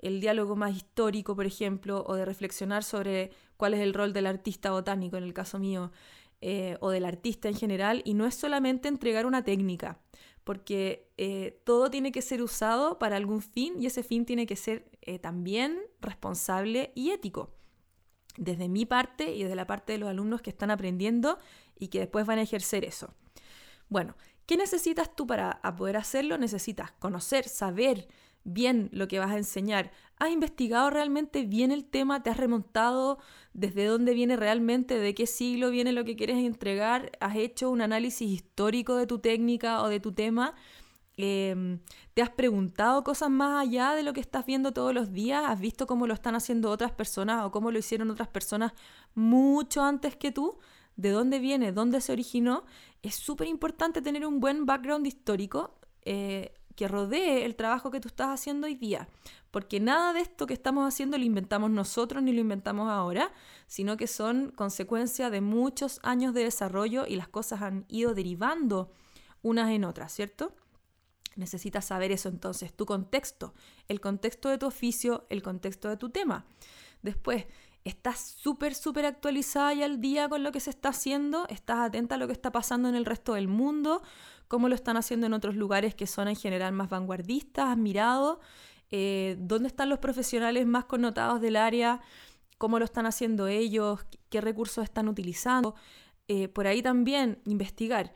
el 0.00 0.20
diálogo 0.20 0.56
más 0.56 0.76
histórico, 0.76 1.34
por 1.34 1.46
ejemplo, 1.46 2.04
o 2.06 2.16
de 2.16 2.26
reflexionar 2.26 2.84
sobre 2.84 3.30
cuál 3.56 3.74
es 3.74 3.80
el 3.80 3.94
rol 3.94 4.12
del 4.12 4.26
artista 4.26 4.72
botánico, 4.72 5.16
en 5.16 5.24
el 5.24 5.32
caso 5.32 5.58
mío, 5.58 5.90
eh, 6.42 6.76
o 6.80 6.90
del 6.90 7.06
artista 7.06 7.48
en 7.48 7.56
general, 7.56 8.02
y 8.04 8.12
no 8.12 8.26
es 8.26 8.34
solamente 8.34 8.88
entregar 8.88 9.24
una 9.24 9.42
técnica, 9.42 10.00
porque 10.44 11.10
eh, 11.16 11.60
todo 11.64 11.90
tiene 11.90 12.12
que 12.12 12.20
ser 12.20 12.42
usado 12.42 12.98
para 12.98 13.16
algún 13.16 13.40
fin 13.40 13.74
y 13.80 13.86
ese 13.86 14.02
fin 14.02 14.26
tiene 14.26 14.46
que 14.46 14.56
ser 14.56 14.90
también 15.22 15.80
responsable 16.02 16.92
y 16.94 17.10
ético 17.10 17.57
desde 18.38 18.68
mi 18.68 18.86
parte 18.86 19.34
y 19.34 19.42
desde 19.42 19.56
la 19.56 19.66
parte 19.66 19.92
de 19.92 19.98
los 19.98 20.08
alumnos 20.08 20.40
que 20.40 20.50
están 20.50 20.70
aprendiendo 20.70 21.38
y 21.78 21.88
que 21.88 21.98
después 21.98 22.24
van 22.24 22.38
a 22.38 22.42
ejercer 22.42 22.84
eso. 22.84 23.12
Bueno, 23.88 24.16
¿qué 24.46 24.56
necesitas 24.56 25.14
tú 25.14 25.26
para 25.26 25.60
poder 25.76 25.96
hacerlo? 25.96 26.38
Necesitas 26.38 26.92
conocer, 26.92 27.48
saber 27.48 28.08
bien 28.44 28.88
lo 28.92 29.08
que 29.08 29.18
vas 29.18 29.30
a 29.30 29.36
enseñar. 29.36 29.90
¿Has 30.18 30.30
investigado 30.30 30.90
realmente 30.90 31.44
bien 31.44 31.70
el 31.70 31.84
tema? 31.84 32.22
¿Te 32.22 32.30
has 32.30 32.36
remontado 32.36 33.18
desde 33.52 33.84
dónde 33.84 34.14
viene 34.14 34.36
realmente, 34.36 34.98
de 34.98 35.14
qué 35.14 35.26
siglo 35.26 35.70
viene 35.70 35.92
lo 35.92 36.04
que 36.04 36.16
quieres 36.16 36.38
entregar? 36.38 37.12
¿Has 37.20 37.36
hecho 37.36 37.70
un 37.70 37.82
análisis 37.82 38.30
histórico 38.30 38.96
de 38.96 39.06
tu 39.06 39.18
técnica 39.18 39.82
o 39.82 39.88
de 39.88 40.00
tu 40.00 40.12
tema? 40.12 40.54
Em, 41.20 41.80
¿Te 42.14 42.22
has 42.22 42.30
preguntado 42.30 43.02
cosas 43.02 43.28
más 43.28 43.66
allá 43.66 43.94
de 43.94 44.04
lo 44.04 44.12
que 44.12 44.20
estás 44.20 44.46
viendo 44.46 44.72
todos 44.72 44.94
los 44.94 45.12
días? 45.12 45.42
¿Has 45.46 45.58
visto 45.58 45.88
cómo 45.88 46.06
lo 46.06 46.14
están 46.14 46.36
haciendo 46.36 46.70
otras 46.70 46.92
personas 46.92 47.44
o 47.44 47.50
cómo 47.50 47.72
lo 47.72 47.78
hicieron 47.80 48.08
otras 48.10 48.28
personas 48.28 48.72
mucho 49.16 49.82
antes 49.82 50.14
que 50.14 50.30
tú? 50.30 50.58
¿De 50.94 51.10
dónde 51.10 51.40
viene? 51.40 51.72
¿Dónde 51.72 52.00
se 52.00 52.12
originó? 52.12 52.64
Es 53.02 53.16
súper 53.16 53.48
importante 53.48 54.00
tener 54.00 54.24
un 54.24 54.38
buen 54.38 54.64
background 54.64 55.08
histórico 55.08 55.80
eh, 56.02 56.54
que 56.76 56.86
rodee 56.86 57.44
el 57.44 57.56
trabajo 57.56 57.90
que 57.90 57.98
tú 57.98 58.06
estás 58.06 58.28
haciendo 58.28 58.68
hoy 58.68 58.76
día. 58.76 59.08
Porque 59.50 59.80
nada 59.80 60.12
de 60.12 60.20
esto 60.20 60.46
que 60.46 60.54
estamos 60.54 60.86
haciendo 60.86 61.18
lo 61.18 61.24
inventamos 61.24 61.68
nosotros 61.72 62.22
ni 62.22 62.32
lo 62.32 62.40
inventamos 62.40 62.88
ahora, 62.88 63.32
sino 63.66 63.96
que 63.96 64.06
son 64.06 64.52
consecuencia 64.52 65.30
de 65.30 65.40
muchos 65.40 65.98
años 66.04 66.32
de 66.32 66.44
desarrollo 66.44 67.06
y 67.08 67.16
las 67.16 67.26
cosas 67.26 67.62
han 67.62 67.86
ido 67.88 68.14
derivando 68.14 68.92
unas 69.42 69.70
en 69.70 69.84
otras, 69.84 70.12
¿cierto? 70.12 70.54
Necesitas 71.38 71.84
saber 71.84 72.10
eso 72.10 72.28
entonces, 72.28 72.72
tu 72.72 72.84
contexto, 72.84 73.54
el 73.86 74.00
contexto 74.00 74.48
de 74.48 74.58
tu 74.58 74.66
oficio, 74.66 75.24
el 75.30 75.40
contexto 75.40 75.88
de 75.88 75.96
tu 75.96 76.10
tema. 76.10 76.46
Después, 77.00 77.46
estás 77.84 78.18
súper, 78.18 78.74
súper 78.74 79.06
actualizada 79.06 79.72
y 79.72 79.84
al 79.84 80.00
día 80.00 80.28
con 80.28 80.42
lo 80.42 80.50
que 80.50 80.58
se 80.58 80.70
está 80.70 80.88
haciendo, 80.88 81.46
estás 81.48 81.78
atenta 81.78 82.16
a 82.16 82.18
lo 82.18 82.26
que 82.26 82.32
está 82.32 82.50
pasando 82.50 82.88
en 82.88 82.96
el 82.96 83.04
resto 83.04 83.34
del 83.34 83.46
mundo, 83.46 84.02
cómo 84.48 84.68
lo 84.68 84.74
están 84.74 84.96
haciendo 84.96 85.28
en 85.28 85.32
otros 85.32 85.54
lugares 85.54 85.94
que 85.94 86.08
son 86.08 86.26
en 86.26 86.34
general 86.34 86.72
más 86.72 86.88
vanguardistas, 86.88 87.68
admirados, 87.68 88.38
eh, 88.90 89.36
dónde 89.38 89.68
están 89.68 89.90
los 89.90 90.00
profesionales 90.00 90.66
más 90.66 90.86
connotados 90.86 91.40
del 91.40 91.54
área, 91.54 92.00
cómo 92.58 92.80
lo 92.80 92.84
están 92.84 93.06
haciendo 93.06 93.46
ellos, 93.46 94.00
qué 94.28 94.40
recursos 94.40 94.82
están 94.82 95.08
utilizando. 95.08 95.76
Eh, 96.26 96.48
por 96.48 96.66
ahí 96.66 96.82
también 96.82 97.38
investigar. 97.44 98.12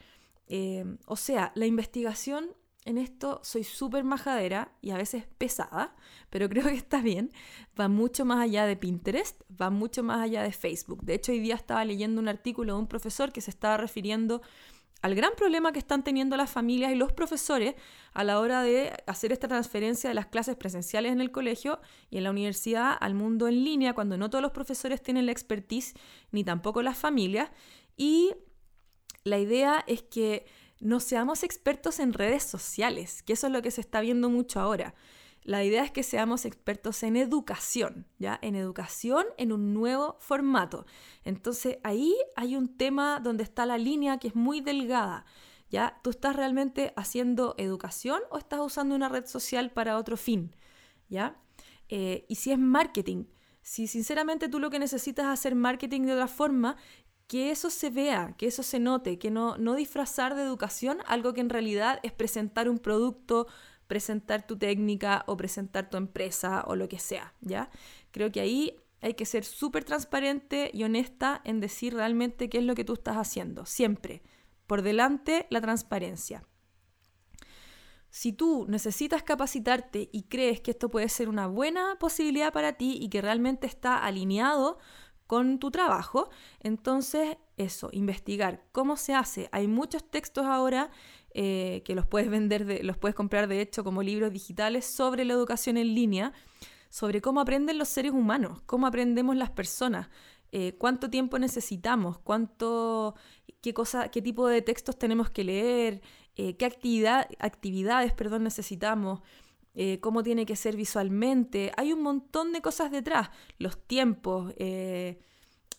Eh, 0.49 0.85
o 1.07 1.15
sea, 1.15 1.53
la 1.55 1.67
investigación 1.67 2.51
en 2.85 2.99
esto 2.99 3.41
soy 3.43 3.65
súper 3.65 4.05
majadera 4.05 4.73
y 4.81 4.91
a 4.91 4.97
veces 4.97 5.25
pesada, 5.39 5.95
pero 6.31 6.49
creo 6.51 6.65
que 6.65 6.75
está 6.75 7.01
bien. 7.01 7.31
Va 7.81 7.89
mucho 7.89 8.25
más 8.25 8.41
allá 8.41 8.67
de 8.67 8.77
Pinterest, 8.77 9.41
va 9.61 9.71
mucho 9.71 10.03
más 10.03 10.21
allá 10.21 10.43
de 10.43 10.53
Facebook. 10.53 11.03
De 11.03 11.15
hecho, 11.15 11.33
hoy 11.33 11.41
día 11.41 11.55
estaba 11.55 11.85
leyendo 11.85 12.21
un 12.21 12.29
artículo 12.29 12.75
de 12.75 12.81
un 12.81 12.87
profesor 12.87 13.33
que 13.33 13.41
se 13.41 13.51
estaba 13.51 13.77
refiriendo 13.77 14.43
al 15.03 15.17
gran 15.17 15.33
problema 15.37 15.73
que 15.73 15.81
están 15.81 16.05
teniendo 16.05 16.37
las 16.37 16.49
familias 16.49 16.93
y 16.93 16.95
los 16.95 17.13
profesores 17.13 17.75
a 18.15 18.23
la 18.23 18.39
hora 18.39 18.63
de 18.63 18.93
hacer 19.09 19.33
esta 19.33 19.49
transferencia 19.49 20.09
de 20.09 20.15
las 20.15 20.27
clases 20.27 20.55
presenciales 20.55 21.13
en 21.13 21.21
el 21.21 21.33
colegio 21.33 21.81
y 22.09 22.19
en 22.19 22.25
la 22.25 22.31
universidad 22.31 22.97
al 23.01 23.15
mundo 23.15 23.49
en 23.49 23.65
línea, 23.65 23.95
cuando 23.95 24.17
no 24.17 24.31
todos 24.31 24.43
los 24.43 24.53
profesores 24.53 25.03
tienen 25.03 25.27
la 25.27 25.33
expertise, 25.33 25.95
ni 26.31 26.45
tampoco 26.45 26.83
las 26.83 26.97
familias. 26.97 27.51
Y 27.97 28.33
la 29.25 29.39
idea 29.39 29.85
es 29.89 30.03
que 30.03 30.47
no 30.83 31.01
seamos 31.01 31.45
expertos 31.45 32.01
en 32.01 32.13
redes 32.13 32.43
sociales, 32.43 33.23
que 33.23 33.35
eso 33.35 33.47
es 33.47 33.53
lo 33.53 33.63
que 33.63 33.71
se 33.71 33.81
está 33.81 34.01
viendo 34.01 34.29
mucho 34.29 34.61
ahora. 34.61 34.95
La 35.45 35.65
idea 35.65 35.85
es 35.85 35.91
que 35.91 36.03
seamos 36.03 36.45
expertos 36.45 37.03
en 37.03 37.17
educación, 37.17 38.07
¿ya? 38.19 38.39
En 38.43 38.55
educación 38.55 39.25
en 39.39 39.53
un 39.53 39.75
nuevo 39.75 40.17
formato. 40.21 40.87
Entonces 41.25 41.79
ahí 41.83 42.15
hay 42.37 42.57
un 42.57 42.77
tema 42.77 43.21
donde 43.21 43.43
está 43.43 43.65
la 43.65 43.79
línea 43.79 44.19
que 44.19 44.29
es 44.29 44.35
muy 44.35 44.61
delgada, 44.61 45.25
¿Ya? 45.71 45.99
¿Tú 46.03 46.11
estás 46.11 46.37
realmente 46.37 46.93
haciendo 46.97 47.55
educación 47.57 48.21
o 48.31 48.37
estás 48.37 48.61
usando 48.61 48.95
una 48.95 49.09
red 49.09 49.25
social 49.25 49.71
para 49.71 49.97
otro 49.97 50.19
fin? 50.19 50.55
¿Ya? 51.09 51.41
Eh, 51.89 52.27
y 52.29 52.35
si 52.35 52.53
es 52.53 52.59
marketing, 52.59 53.25
si 53.63 53.87
sinceramente 53.87 54.49
tú 54.49 54.59
lo 54.59 54.69
que 54.69 54.79
necesitas 54.79 55.25
es 55.25 55.31
hacer 55.31 55.55
marketing 55.55 56.03
de 56.03 56.13
otra 56.13 56.29
forma, 56.29 56.77
que 57.27 57.51
eso 57.51 57.71
se 57.71 57.91
vea, 57.91 58.35
que 58.37 58.47
eso 58.47 58.63
se 58.63 58.79
note, 58.79 59.19
que 59.19 59.31
no, 59.31 59.57
no 59.57 59.75
disfrazar 59.75 60.35
de 60.35 60.43
educación 60.43 60.99
algo 61.07 61.33
que 61.33 61.41
en 61.41 61.51
realidad 61.51 62.01
es 62.03 62.13
presentar 62.13 62.69
un 62.69 62.79
producto, 62.79 63.47
presentar 63.87 64.47
tu 64.47 64.59
técnica 64.59 65.25
o 65.27 65.37
presentar 65.37 65.91
tu 65.91 65.97
empresa 65.97 66.65
o 66.67 66.77
lo 66.77 66.89
que 66.89 66.99
sea, 66.99 67.35
¿ya? 67.41 67.71
Creo 68.11 68.31
que 68.31 68.41
ahí 68.41 68.77
hay 69.01 69.15
que 69.15 69.27
ser 69.27 69.45
súper 69.45 69.85
transparente 69.85 70.71
y 70.73 70.85
honesta 70.85 71.41
en 71.45 71.61
decir 71.61 71.95
realmente 71.95 72.49
qué 72.49 72.59
es 72.59 72.65
lo 72.65 72.75
que 72.75 72.85
tú 72.85 72.95
estás 72.95 73.17
haciendo, 73.17 73.67
siempre. 73.67 74.23
Por 74.67 74.83
delante, 74.83 75.47
la 75.51 75.61
transparencia. 75.61 76.47
Si 78.11 78.33
tú 78.33 78.67
necesitas 78.69 79.23
capacitarte 79.23 80.09
y 80.13 80.25
crees 80.25 80.61
que 80.61 80.71
esto 80.71 80.91
puede 80.91 81.09
ser 81.09 81.29
una 81.29 81.47
buena 81.47 81.97
posibilidad 81.99 82.53
para 82.53 82.75
ti 82.75 82.99
y 83.01 83.09
que 83.09 83.23
realmente 83.23 83.67
está 83.67 83.97
alineado 83.97 84.79
con 85.27 85.59
tu 85.59 85.71
trabajo, 85.71 86.31
entonces 86.61 87.37
eso, 87.57 87.89
investigar 87.93 88.65
cómo 88.73 88.97
se 88.97 89.15
hace. 89.15 89.49
Hay 89.53 89.69
muchos 89.69 90.09
textos 90.11 90.47
ahora 90.47 90.91
eh, 91.35 91.83
que 91.85 91.95
los 91.95 92.07
puedes 92.07 92.29
vender, 92.29 92.85
los 92.85 92.99
puedes 92.99 93.15
comprar 93.15 93.49
de 93.49 93.61
hecho 93.61 93.85
como 93.85 94.03
libros 94.03 94.33
digitales 94.33 94.85
sobre 94.85 95.25
la 95.25 95.33
educación 95.33 95.77
en 95.77 95.95
línea, 95.95 96.33
sobre 96.91 97.23
cómo 97.23 97.41
aprenden 97.41 97.79
los 97.79 97.89
seres 97.89 98.13
humanos, 98.13 98.61
cómo 98.67 98.87
aprendemos 98.87 99.37
las 99.37 99.51
personas, 99.51 100.09
eh, 100.51 100.75
cuánto 100.77 101.09
tiempo 101.09 101.39
necesitamos, 101.39 102.19
cuánto, 102.19 103.15
qué, 103.63 103.73
cosa, 103.73 104.11
qué 104.11 104.21
tipo 104.21 104.47
de 104.47 104.61
textos 104.61 104.99
tenemos 104.99 105.31
que 105.31 105.45
leer, 105.45 106.03
eh, 106.37 106.57
qué 106.57 106.67
actividad, 106.67 107.29
actividades 107.39 108.13
perdón, 108.13 108.45
necesitamos. 108.45 109.21
Eh, 109.75 110.01
cómo 110.01 110.23
tiene 110.23 110.45
que 110.45 110.57
ser 110.57 110.77
visualmente. 110.77 111.73
Hay 111.77 111.93
un 111.93 112.03
montón 112.03 112.53
de 112.53 112.61
cosas 112.61 112.91
detrás. 112.91 113.31
Los 113.59 113.79
tiempos, 113.87 114.53
eh, 114.59 115.19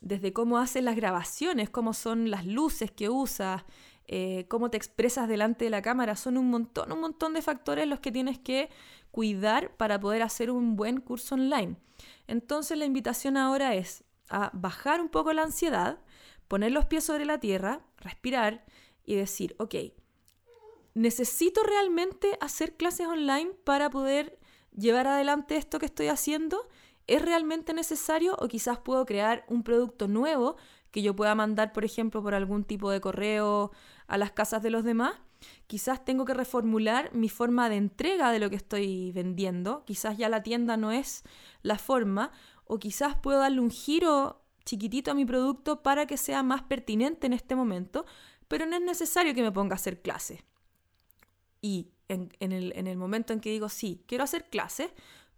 desde 0.01 0.34
cómo 0.34 0.58
haces 0.58 0.84
las 0.84 0.95
grabaciones, 0.95 1.69
cómo 1.69 1.93
son 1.93 2.32
las 2.32 2.45
luces 2.45 2.91
que 2.91 3.10
usas, 3.10 3.63
eh, 4.08 4.45
cómo 4.49 4.69
te 4.69 4.77
expresas 4.77 5.27
delante 5.29 5.65
de 5.65 5.71
la 5.71 5.82
cámara. 5.82 6.15
Son 6.15 6.38
un 6.38 6.49
montón, 6.49 6.91
un 6.91 6.99
montón 6.99 7.34
de 7.34 7.41
factores 7.41 7.88
los 7.88 7.99
que 7.99 8.12
tienes 8.12 8.39
que 8.39 8.69
cuidar 9.12 9.75
para 9.77 9.99
poder 9.99 10.23
hacer 10.23 10.49
un 10.49 10.75
buen 10.75 10.99
curso 10.99 11.36
online. 11.36 11.77
Entonces 12.27 12.77
la 12.77 12.86
invitación 12.86 13.38
ahora 13.38 13.75
es 13.75 14.03
a 14.29 14.49
bajar 14.53 15.01
un 15.01 15.10
poco 15.10 15.32
la 15.34 15.43
ansiedad, 15.43 15.99
poner 16.47 16.71
los 16.71 16.86
pies 16.86 17.03
sobre 17.03 17.25
la 17.25 17.39
tierra, 17.39 17.82
respirar 17.97 18.65
y 19.06 19.15
decir, 19.15 19.56
ok, 19.60 19.75
¿necesito 20.93 21.63
realmente 21.63 22.38
hacer 22.41 22.75
clases 22.75 23.08
online 23.08 23.51
para 23.63 23.89
poder 23.89 24.39
llevar 24.75 25.08
adelante 25.08 25.58
esto 25.58 25.79
que 25.79 25.86
estoy 25.86 26.08
haciendo? 26.08 26.67
¿Es 27.08 27.21
realmente 27.21 27.73
necesario 27.73 28.36
o 28.39 28.47
quizás 28.47 28.79
puedo 28.79 29.06
crear 29.06 29.43
un 29.47 29.63
producto 29.63 30.08
nuevo 30.08 30.56
que 30.91 31.01
yo 31.01 31.15
pueda 31.15 31.36
mandar, 31.36 31.73
por 31.73 31.84
ejemplo, 31.84 32.21
por 32.21 32.34
algún 32.34 32.63
tipo 32.63 32.89
de 32.91 33.01
correo 33.01 33.71
a 34.08 34.17
las 34.17 34.32
casas 34.32 34.63
de 34.63 34.69
los 34.69 34.84
demás? 34.84 35.15
Quizás 35.67 36.06
tengo 36.06 36.23
que 36.23 36.34
reformular 36.34 37.13
mi 37.13 37.27
forma 37.27 37.69
de 37.69 37.75
entrega 37.75 38.32
de 38.32 38.39
lo 38.39 38.49
que 38.49 38.56
estoy 38.56 39.12
vendiendo. 39.12 39.84
Quizás 39.86 40.17
ya 40.17 40.29
la 40.29 40.43
tienda 40.43 40.77
no 40.77 40.91
es 40.91 41.23
la 41.62 41.77
forma. 41.77 42.32
O 42.65 42.79
quizás 42.79 43.15
puedo 43.17 43.39
darle 43.39 43.60
un 43.60 43.71
giro 43.71 44.41
chiquitito 44.63 45.12
a 45.12 45.15
mi 45.15 45.25
producto 45.25 45.84
para 45.84 46.06
que 46.06 46.15
sea 46.15 46.43
más 46.43 46.62
pertinente 46.63 47.27
en 47.27 47.34
este 47.34 47.56
momento. 47.56 48.06
Pero 48.47 48.65
no 48.65 48.77
es 48.77 48.82
necesario 48.82 49.34
que 49.34 49.41
me 49.41 49.51
ponga 49.51 49.73
a 49.73 49.75
hacer 49.75 50.01
clases. 50.01 50.43
Y 51.63 51.93
en, 52.10 52.30
el, 52.41 52.97
momento 52.97 53.32
en 53.32 53.39
que 53.39 53.49
digo, 53.49 53.69
sí, 53.69 54.04
quiero 54.06 54.26
hacer 54.26 54.49
clases, 54.49 54.91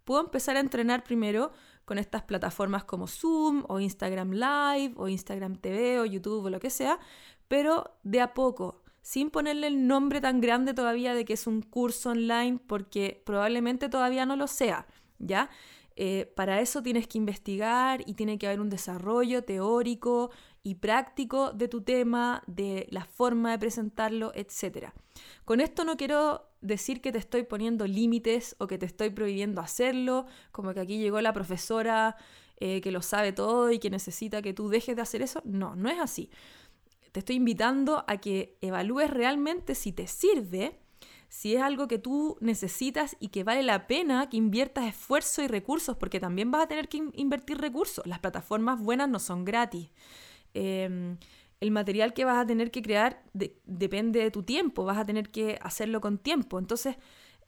puedo 0.05 0.21
empezar 0.21 0.57
a 0.57 0.59
entrenar 0.59 1.03
primero 1.03 1.51
con 1.85 1.99
estas 1.99 2.23
plataformas 2.23 2.83
como 2.83 3.05
Zoom 3.05 3.63
o 3.67 3.79
Instagram 3.79 4.31
Live 4.31 4.95
o 4.97 5.07
Instagram 5.07 5.55
TV 5.55 5.99
o 5.99 6.05
YouTube 6.05 6.45
o 6.45 6.49
lo 6.49 6.59
que 6.59 6.71
sea, 6.71 6.99
pero 7.47 7.95
de 8.01 8.21
a 8.21 8.33
poco, 8.33 8.81
sin 9.03 9.29
ponerle 9.29 9.67
el 9.67 9.85
nombre 9.85 10.19
tan 10.19 10.41
grande 10.41 10.73
todavía 10.73 11.13
de 11.13 11.25
que 11.25 11.33
es 11.33 11.45
un 11.45 11.61
curso 11.61 12.09
online, 12.09 12.59
porque 12.65 13.21
probablemente 13.23 13.88
todavía 13.88 14.25
no 14.25 14.35
lo 14.35 14.47
sea, 14.47 14.88
¿ya? 15.19 15.51
Eh, 15.95 16.33
para 16.35 16.59
eso 16.59 16.81
tienes 16.81 17.07
que 17.07 17.19
investigar 17.19 18.01
y 18.07 18.15
tiene 18.15 18.39
que 18.39 18.47
haber 18.47 18.61
un 18.61 18.71
desarrollo 18.71 19.43
teórico 19.43 20.31
y 20.65 20.75
práctico 20.75 21.54
de 21.54 21.67
tu 21.67 21.82
tema, 21.82 22.41
de 22.47 22.88
la 22.89 23.06
forma 23.06 23.51
de 23.51 23.60
presentarlo, 23.60 24.32
etc. 24.34 24.89
Con 25.45 25.62
esto 25.62 25.86
no 25.86 25.95
quiero 25.95 26.49
decir 26.60 27.01
que 27.01 27.12
te 27.12 27.19
estoy 27.19 27.43
poniendo 27.43 27.86
límites 27.86 28.56
o 28.58 28.65
que 28.65 28.80
te 28.80 28.88
estoy 28.88 29.12
prohibiendo 29.12 29.62
hacerlo, 29.62 30.25
como 30.51 30.73
que 30.73 30.80
aquí 30.80 30.97
llegó 30.97 31.21
la 31.21 31.34
profesora 31.34 32.15
eh, 32.58 32.82
que 32.82 32.89
lo 32.89 33.04
sabe 33.04 33.32
todo 33.32 33.69
y 33.69 33.78
que 33.78 33.91
necesita 33.91 34.41
que 34.41 34.56
tú 34.56 34.67
dejes 34.67 34.95
de 34.95 35.04
hacer 35.04 35.21
eso. 35.21 35.39
No, 35.45 35.75
no 35.75 35.88
es 35.88 35.99
así. 35.99 36.32
Te 37.12 37.19
estoy 37.19 37.36
invitando 37.36 38.04
a 38.08 38.17
que 38.17 38.58
evalúes 38.60 39.12
realmente 39.12 39.75
si 39.75 39.91
te 39.91 40.08
sirve 40.08 40.80
si 41.30 41.56
es 41.56 41.62
algo 41.62 41.88
que 41.88 41.99
tú 41.99 42.38
necesitas 42.39 43.17
y 43.19 43.28
que 43.28 43.43
vale 43.43 43.62
la 43.62 43.88
pena 43.88 44.30
que 44.30 44.38
inviertas 44.38 44.86
esfuerzo 44.86 45.41
y 45.43 45.47
recursos, 45.47 45.97
porque 45.97 46.19
también 46.19 46.49
vas 46.49 46.63
a 46.63 46.67
tener 46.67 46.88
que 46.88 47.04
invertir 47.13 47.58
recursos. 47.58 48.06
Las 48.08 48.19
plataformas 48.19 48.80
buenas 48.80 49.10
no 49.10 49.19
son 49.19 49.43
gratis. 49.43 49.89
Em, 50.55 51.17
el 51.59 51.71
material 51.71 52.13
que 52.13 52.25
vas 52.25 52.37
a 52.37 52.45
tener 52.45 52.71
que 52.71 52.81
crear 52.81 53.23
depende 53.65 54.19
de 54.21 54.31
tu 54.31 54.43
tiempo, 54.43 54.85
vas 54.85 54.97
a 54.97 55.05
tener 55.05 55.29
que 55.29 55.59
hacerlo 55.61 56.01
con 56.01 56.17
tiempo. 56.17 56.59
Entonces, 56.59 56.95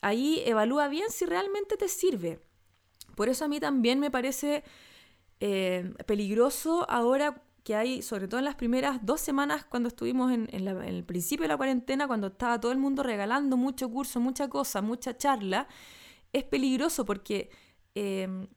ahí 0.01 0.43
evalúa 0.45 0.87
bien 0.89 1.09
si 1.09 1.25
realmente 1.25 1.77
te 1.77 1.87
sirve. 1.87 2.39
Por 3.15 3.29
eso 3.29 3.45
a 3.45 3.47
mí 3.47 3.59
también 3.59 3.99
me 3.99 4.11
parece 4.11 4.63
eh, 5.39 5.93
peligroso 6.05 6.85
ahora 6.89 7.43
que 7.63 7.75
hay, 7.75 8.01
sobre 8.01 8.27
todo 8.27 8.39
en 8.39 8.45
las 8.45 8.55
primeras 8.55 9.05
dos 9.05 9.21
semanas 9.21 9.65
cuando 9.65 9.89
estuvimos 9.89 10.31
en, 10.31 10.47
el 10.53 11.03
principio 11.03 11.43
de 11.43 11.49
la 11.49 11.57
cuarentena, 11.57 12.07
cuando 12.07 12.27
estaba 12.27 12.59
todo 12.59 12.71
el 12.71 12.77
mundo 12.77 13.03
regalando 13.03 13.57
mucho 13.57 13.89
curso, 13.89 14.19
mucha 14.19 14.47
cosa, 14.47 14.81
mucha 14.81 15.17
charla, 15.17 15.67
es 16.33 16.43
peligroso 16.43 17.05
porque 17.05 17.49
em, 17.95 18.47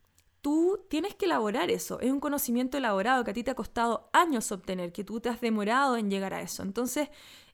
tú 0.41 0.87
tienes 0.89 1.15
que 1.15 1.27
elaborar 1.27 1.71
eso. 1.71 2.01
Es 2.01 2.11
un 2.11 2.21
conocimiento 2.21 2.79
elaborado 2.79 3.25
que 3.25 3.31
a 3.31 3.35
ti 3.35 3.45
te 3.45 3.51
ha 3.51 3.55
costado 3.55 4.09
años 4.13 4.53
obtener, 4.53 4.93
que 4.93 5.05
tú 5.05 5.21
te 5.21 5.29
has 5.29 5.41
demorado 5.41 5.97
en 5.97 6.11
llegar 6.11 6.35
a 6.35 6.43
eso. 6.43 6.63
Entonces, 6.63 7.09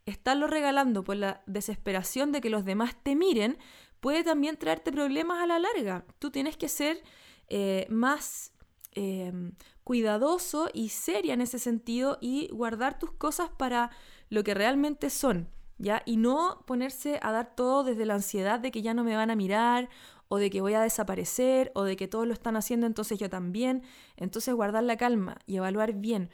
estarlo 0.06 0.46
regalando 0.46 1.02
por 1.04 1.16
la 1.16 1.42
desesperación 1.46 2.32
de 2.32 2.40
que 2.40 2.50
los 2.50 2.64
demás 2.64 2.96
te 3.02 3.16
miren 3.16 3.58
puede 4.00 4.22
también 4.22 4.56
traerte 4.56 4.92
problemas 4.92 5.42
a 5.42 5.46
la 5.46 5.58
larga. 5.58 6.04
Tú 6.18 6.30
tienes 6.30 6.56
que 6.56 6.68
ser 6.68 7.02
eh, 7.48 7.86
más 7.90 8.52
em, 8.92 9.52
cuidadoso 9.82 10.68
y 10.72 10.90
seria 10.90 11.34
en 11.34 11.40
ese 11.40 11.58
sentido 11.58 12.18
y 12.20 12.48
guardar 12.48 12.98
tus 12.98 13.12
cosas 13.12 13.50
para 13.50 13.90
lo 14.30 14.44
que 14.44 14.54
realmente 14.54 15.10
son, 15.10 15.48
¿ya? 15.78 16.02
Y 16.06 16.16
no 16.16 16.64
ponerse 16.66 17.18
a 17.22 17.32
dar 17.32 17.54
todo 17.54 17.84
desde 17.84 18.06
la 18.06 18.14
ansiedad 18.14 18.60
de 18.60 18.70
que 18.70 18.82
ya 18.82 18.94
no 18.94 19.04
me 19.04 19.16
van 19.16 19.30
a 19.30 19.36
mirar 19.36 19.88
o 20.28 20.38
de 20.38 20.50
que 20.50 20.60
voy 20.60 20.74
a 20.74 20.82
desaparecer 20.82 21.72
o 21.74 21.84
de 21.84 21.96
que 21.96 22.08
todos 22.08 22.26
lo 22.26 22.32
están 22.32 22.56
haciendo, 22.56 22.86
entonces 22.86 23.18
yo 23.18 23.30
también. 23.30 23.82
Entonces 24.16 24.54
guardar 24.54 24.84
la 24.84 24.96
calma 24.96 25.38
y 25.46 25.56
evaluar 25.56 25.92
bien. 25.94 26.30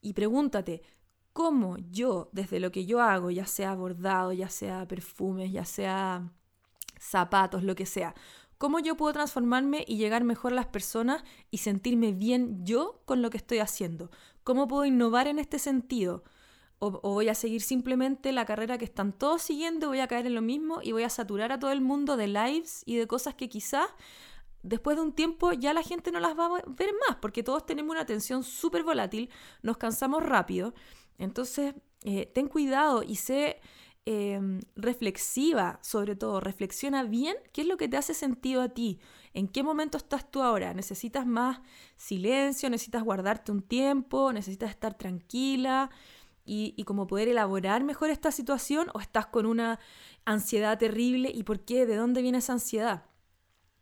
Y 0.00 0.14
pregúntate, 0.14 0.82
¿cómo 1.32 1.76
yo, 1.90 2.28
desde 2.32 2.60
lo 2.60 2.72
que 2.72 2.86
yo 2.86 3.00
hago, 3.00 3.30
ya 3.30 3.46
sea 3.46 3.74
bordado, 3.74 4.32
ya 4.32 4.48
sea 4.48 4.86
perfumes, 4.86 5.52
ya 5.52 5.64
sea 5.64 6.32
zapatos, 6.98 7.64
lo 7.64 7.74
que 7.74 7.86
sea, 7.86 8.14
cómo 8.58 8.78
yo 8.78 8.96
puedo 8.96 9.12
transformarme 9.12 9.84
y 9.88 9.96
llegar 9.96 10.22
mejor 10.24 10.52
a 10.52 10.56
las 10.56 10.66
personas 10.66 11.24
y 11.50 11.58
sentirme 11.58 12.12
bien 12.12 12.64
yo 12.64 13.02
con 13.06 13.20
lo 13.20 13.28
que 13.30 13.36
estoy 13.36 13.58
haciendo. 13.58 14.10
¿Cómo 14.44 14.68
puedo 14.68 14.84
innovar 14.84 15.26
en 15.26 15.38
este 15.38 15.58
sentido? 15.58 16.22
O, 16.84 16.90
voy 17.00 17.28
a 17.28 17.34
seguir 17.36 17.62
simplemente 17.62 18.32
la 18.32 18.44
carrera 18.44 18.76
que 18.76 18.84
están 18.84 19.12
todos 19.12 19.42
siguiendo, 19.42 19.86
voy 19.86 20.00
a 20.00 20.08
caer 20.08 20.26
en 20.26 20.34
lo 20.34 20.42
mismo 20.42 20.80
y 20.82 20.90
voy 20.90 21.04
a 21.04 21.08
saturar 21.10 21.52
a 21.52 21.60
todo 21.60 21.70
el 21.70 21.80
mundo 21.80 22.16
de 22.16 22.26
lives 22.26 22.82
y 22.86 22.96
de 22.96 23.06
cosas 23.06 23.36
que 23.36 23.48
quizás 23.48 23.86
después 24.64 24.96
de 24.96 25.02
un 25.02 25.12
tiempo 25.12 25.52
ya 25.52 25.74
la 25.74 25.84
gente 25.84 26.10
no 26.10 26.18
las 26.18 26.36
va 26.36 26.46
a 26.46 26.62
ver 26.66 26.90
más, 27.06 27.18
porque 27.20 27.44
todos 27.44 27.64
tenemos 27.66 27.92
una 27.92 28.00
atención 28.00 28.42
súper 28.42 28.82
volátil, 28.82 29.30
nos 29.62 29.76
cansamos 29.76 30.24
rápido. 30.24 30.74
Entonces, 31.18 31.74
eh, 32.02 32.26
ten 32.26 32.48
cuidado 32.48 33.04
y 33.04 33.14
sé 33.14 33.60
Em, 34.04 34.58
reflexiva, 34.74 35.78
sobre 35.80 36.16
todo, 36.16 36.40
reflexiona 36.40 37.04
bien 37.04 37.36
qué 37.52 37.60
es 37.60 37.68
lo 37.68 37.76
que 37.76 37.86
te 37.86 37.96
hace 37.96 38.14
sentido 38.14 38.60
a 38.60 38.70
ti, 38.70 38.98
en 39.32 39.46
qué 39.46 39.62
momento 39.62 39.96
estás 39.96 40.28
tú 40.28 40.42
ahora, 40.42 40.74
necesitas 40.74 41.24
más 41.24 41.60
silencio, 41.96 42.68
necesitas 42.68 43.04
guardarte 43.04 43.52
un 43.52 43.62
tiempo, 43.62 44.32
necesitas 44.32 44.70
estar 44.70 44.94
tranquila 44.94 45.88
y, 46.44 46.82
como 46.84 47.06
poder 47.06 47.28
elaborar 47.28 47.84
mejor 47.84 48.10
esta 48.10 48.32
situación 48.32 48.88
o 48.94 49.00
estás 49.00 49.26
con 49.26 49.46
una 49.46 49.78
ansiedad 50.24 50.78
terrible 50.78 51.30
y 51.32 51.44
por 51.44 51.60
qué, 51.60 51.86
de 51.86 51.96
dónde 51.96 52.22
viene 52.22 52.38
esa 52.38 52.54
ansiedad. 52.54 53.04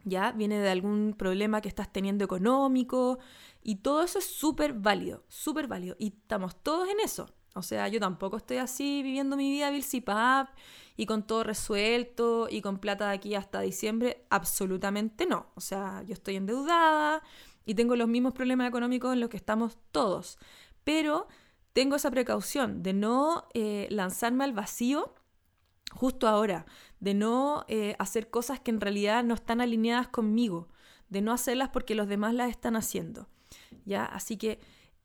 ¿Ya? 0.04 0.32
Viene 0.32 0.58
de 0.58 0.70
algún 0.70 1.14
problema 1.16 1.60
que 1.60 1.68
estás 1.68 1.92
teniendo 1.92 2.24
económico 2.24 3.18
y 3.62 3.76
todo 3.76 4.02
eso 4.02 4.18
es 4.18 4.24
súper 4.24 4.72
válido, 4.72 5.24
súper 5.28 5.66
válido 5.66 5.96
y 5.98 6.08
estamos 6.08 6.56
todos 6.62 6.88
en 6.88 7.00
eso. 7.00 7.34
O 7.54 7.62
sea, 7.62 7.88
yo 7.88 7.98
tampoco 8.00 8.36
estoy 8.36 8.58
así 8.58 9.02
viviendo 9.02 9.36
mi 9.36 9.50
vida 9.50 9.70
Bill 9.70 9.84
y 10.96 11.06
con 11.06 11.26
todo 11.26 11.42
resuelto 11.44 12.46
y 12.50 12.62
con 12.62 12.78
plata 12.78 13.08
de 13.08 13.14
aquí 13.14 13.34
hasta 13.34 13.60
diciembre. 13.60 14.24
Absolutamente 14.30 15.26
no. 15.26 15.46
O 15.54 15.60
sea, 15.60 16.02
yo 16.06 16.12
estoy 16.12 16.36
endeudada 16.36 17.22
y 17.66 17.74
tengo 17.74 17.96
los 17.96 18.08
mismos 18.08 18.34
problemas 18.34 18.68
económicos 18.68 19.12
en 19.12 19.20
los 19.20 19.30
que 19.30 19.36
estamos 19.36 19.78
todos. 19.90 20.38
Pero 20.84 21.26
tengo 21.72 21.96
esa 21.96 22.10
precaución 22.10 22.82
de 22.82 22.92
no 22.92 23.48
eh, 23.54 23.86
lanzarme 23.90 24.44
al 24.44 24.52
vacío 24.52 25.14
justo 25.92 26.28
ahora, 26.28 26.66
de 27.00 27.14
no 27.14 27.64
eh, 27.68 27.96
hacer 27.98 28.30
cosas 28.30 28.60
que 28.60 28.70
en 28.70 28.80
realidad 28.80 29.24
no 29.24 29.34
están 29.34 29.60
alineadas 29.60 30.08
conmigo, 30.08 30.68
de 31.08 31.20
no 31.20 31.32
hacerlas 31.32 31.70
porque 31.70 31.94
los 31.94 32.08
demás 32.08 32.34
las 32.34 32.50
están 32.50 32.76
haciendo. 32.76 33.28
¿ya? 33.84 34.04
Así 34.04 34.36
que 34.36 34.60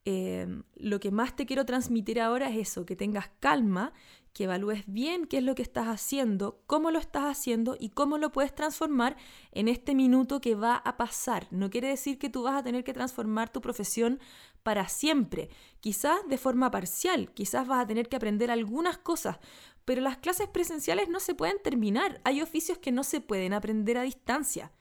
em, 0.06 0.64
lo 0.76 1.00
que 1.00 1.12
más 1.12 1.36
te 1.36 1.46
quiero 1.46 1.66
transmitir 1.66 2.22
ahora 2.22 2.50
es 2.50 2.58
eso, 2.58 2.86
que 2.86 2.96
tengas 2.96 3.32
calma, 3.40 3.94
que 4.34 4.44
evalúes 4.44 4.84
bien 4.86 5.26
qué 5.26 5.38
es 5.38 5.44
lo 5.44 5.56
que 5.56 5.62
estás 5.62 5.88
haciendo, 5.88 6.62
cómo 6.68 6.92
lo 6.92 7.00
estás 7.00 7.24
haciendo 7.24 7.78
y 7.80 7.90
cómo 7.90 8.18
lo 8.18 8.32
puedes 8.32 8.54
transformar 8.54 9.16
en 9.52 9.70
este 9.70 9.96
minuto 9.96 10.42
que 10.42 10.56
va 10.56 10.76
a 10.76 10.98
pasar. 10.98 11.48
No 11.52 11.70
quiere 11.70 11.88
decir 11.88 12.20
que 12.20 12.30
tú 12.30 12.44
vas 12.44 12.56
a 12.56 12.64
tener 12.64 12.84
que 12.84 12.94
transformar 12.94 13.50
tu 13.50 13.62
profesión 13.62 14.20
para 14.66 14.90
siempre, 14.90 15.50
quizás 15.80 16.28
de 16.28 16.40
forma 16.40 16.72
parcial, 16.72 17.32
quizás 17.36 17.68
vas 17.68 17.84
a 17.84 17.86
tener 17.86 18.10
que 18.10 18.16
aprender 18.16 18.50
algunas 18.50 18.98
cosas, 18.98 19.38
pero 19.86 20.02
las 20.02 20.18
clases 20.18 20.48
presenciales 20.48 21.08
no 21.08 21.20
se 21.20 21.36
pueden 21.36 21.62
terminar. 21.62 22.20
Hay 22.24 22.42
oficios 22.42 22.80
que 22.80 22.92
no 22.92 23.04
se 23.04 23.22
pueden 23.22 23.54
aprender 23.54 23.96
a 24.00 24.02
distancia. 24.02 24.72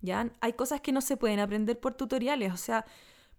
¿ya? 0.00 0.32
Hay 0.40 0.54
cosas 0.54 0.80
que 0.80 0.92
no 0.92 1.02
se 1.02 1.18
pueden 1.18 1.40
aprender 1.40 1.78
por 1.78 1.92
tutoriales. 1.92 2.54
O 2.54 2.56
sea, 2.56 2.86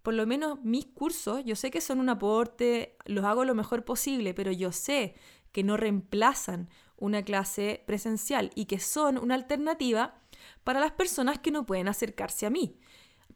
por 0.04 0.14
lo 0.14 0.28
menos 0.28 0.62
mis 0.62 0.86
cursos, 0.86 1.44
yo 1.44 1.56
sé 1.56 1.72
que 1.72 1.80
son 1.80 1.98
un 1.98 2.08
aporte, 2.08 2.96
los 3.06 3.24
hago 3.24 3.44
lo 3.44 3.56
mejor 3.56 3.84
posible, 3.84 4.32
pero 4.32 4.52
yo 4.52 4.70
sé 4.70 5.16
que 5.50 5.64
no 5.64 5.76
reemplazan 5.76 6.68
una 6.96 7.24
clase 7.24 7.82
presencial 7.84 8.52
y 8.54 8.66
que 8.66 8.78
son 8.78 9.18
una 9.18 9.34
alternativa 9.34 10.20
para 10.62 10.78
las 10.78 10.92
personas 10.92 11.40
que 11.40 11.50
no 11.50 11.66
pueden 11.66 11.88
acercarse 11.88 12.46
a 12.46 12.50
mí 12.50 12.78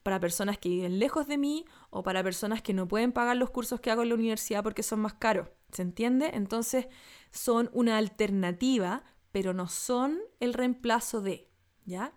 para 0.03 0.21
personas 0.21 0.59
que 0.59 0.69
viven 0.69 0.99
lejos 0.99 1.27
de 1.27 1.39
mí 1.39 1.65
o 1.91 2.03
para 2.03 2.23
personas 2.23 2.63
que 2.63 2.75
no 2.75 2.89
pueden 2.89 3.13
pagar 3.13 3.37
los 3.37 3.51
cursos 3.51 3.81
que 3.81 3.91
hago 3.91 4.03
en 4.03 4.09
la 4.11 4.15
universidad 4.15 4.63
porque 4.63 4.83
son 4.83 5.01
más 5.01 5.15
caros. 5.15 5.49
¿Se 5.73 5.83
entiende? 5.83 6.31
Entonces 6.35 6.87
son 7.31 7.71
una 7.73 7.99
alternativa, 7.99 9.05
pero 9.33 9.53
no 9.53 9.69
son 9.69 10.19
el 10.41 10.55
reemplazo 10.55 11.21
de, 11.21 11.49
¿ya? 11.85 12.13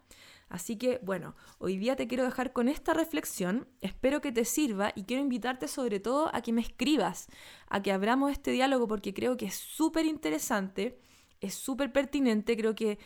Así 0.50 0.78
que 0.78 1.00
bueno, 1.04 1.36
hoy 1.58 1.78
día 1.78 1.96
te 1.96 2.08
quiero 2.08 2.24
dejar 2.24 2.54
con 2.54 2.70
esta 2.70 2.94
reflexión, 2.94 3.68
espero 3.82 4.22
que 4.22 4.32
te 4.32 4.46
sirva 4.46 4.92
y 4.96 5.04
quiero 5.04 5.24
invitarte 5.24 5.68
sobre 5.68 6.00
todo 6.00 6.30
a 6.34 6.42
que 6.42 6.54
me 6.54 6.62
escribas, 6.62 7.28
a 7.68 7.82
que 7.82 7.92
abramos 7.92 8.32
este 8.32 8.52
diálogo 8.52 8.88
porque 8.88 9.14
creo 9.16 9.36
que 9.36 9.48
es 9.48 9.56
súper 9.56 10.06
interesante, 10.06 11.00
es 11.42 11.56
súper 11.56 11.92
pertinente, 11.92 12.56
creo 12.56 12.76
que 12.76 13.00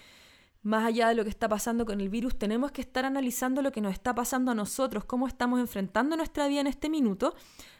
más 0.67 0.85
allá 0.85 1.07
de 1.07 1.15
lo 1.15 1.23
que 1.23 1.29
está 1.29 1.47
pasando 1.47 1.85
con 1.85 2.01
el 2.01 2.09
virus, 2.09 2.37
tenemos 2.37 2.73
que 2.73 2.81
estar 2.81 3.05
analizando 3.05 3.61
lo 3.61 3.71
que 3.71 3.79
nos 3.79 3.93
está 3.93 4.13
pasando 4.13 4.51
a 4.51 4.53
nosotros, 4.53 5.05
cómo 5.05 5.25
estamos 5.25 5.61
enfrentando 5.61 6.17
nuestra 6.17 6.45
vida 6.49 6.59
en 6.59 6.67
este 6.67 6.89
minuto. 6.89 7.33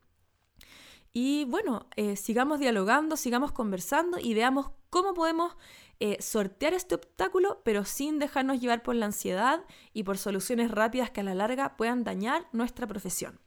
Y 1.13 1.45
bueno, 1.47 1.87
eh, 1.97 2.17
sigamos 2.17 2.61
dialogando, 2.61 3.17
sigamos 3.17 3.53
conversando 3.53 4.19
y 4.19 4.35
veamos 4.35 4.71
cómo 4.91 5.15
podemos 5.15 5.57
eh, 5.99 6.17
sortear 6.21 6.73
este 6.73 6.95
obstáculo, 6.95 7.61
pero 7.65 7.85
sin 7.85 8.19
dejarnos 8.19 8.61
llevar 8.61 8.83
por 8.83 8.95
la 8.95 9.07
ansiedad 9.07 9.65
y 9.93 10.05
por 10.05 10.19
soluciones 10.19 10.71
rápidas 10.71 11.11
que 11.11 11.21
a 11.21 11.25
la 11.25 11.35
larga 11.35 11.77
puedan 11.77 12.05
dañar 12.05 12.47
nuestra 12.53 12.87
profesión. 12.87 13.41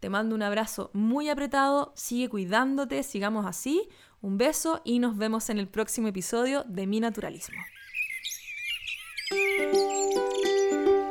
Te 0.00 0.10
mando 0.10 0.34
un 0.34 0.42
abrazo 0.42 0.90
muy 0.92 1.28
apretado, 1.28 1.92
sigue 1.96 2.28
cuidándote, 2.28 3.02
sigamos 3.02 3.46
así, 3.46 3.88
un 4.20 4.38
beso 4.38 4.80
y 4.84 4.98
nos 4.98 5.16
vemos 5.16 5.50
en 5.50 5.58
el 5.58 5.68
próximo 5.68 6.08
episodio 6.08 6.64
de 6.68 6.86
Mi 6.86 7.00
Naturalismo. 7.00 7.56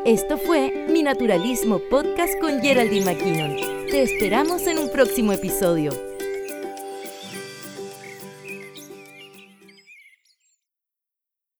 Esto 0.06 0.38
fue 0.38 0.88
Mi 0.90 1.04
Naturalismo 1.04 1.80
Podcast 1.90 2.40
con 2.40 2.62
Geraldine 2.62 3.06
McKinnon. 3.06 3.77
Te 3.90 4.04
esperamos 4.04 4.68
en 4.68 4.80
un 4.80 4.90
próximo 4.90 5.32
episodio. 5.32 6.07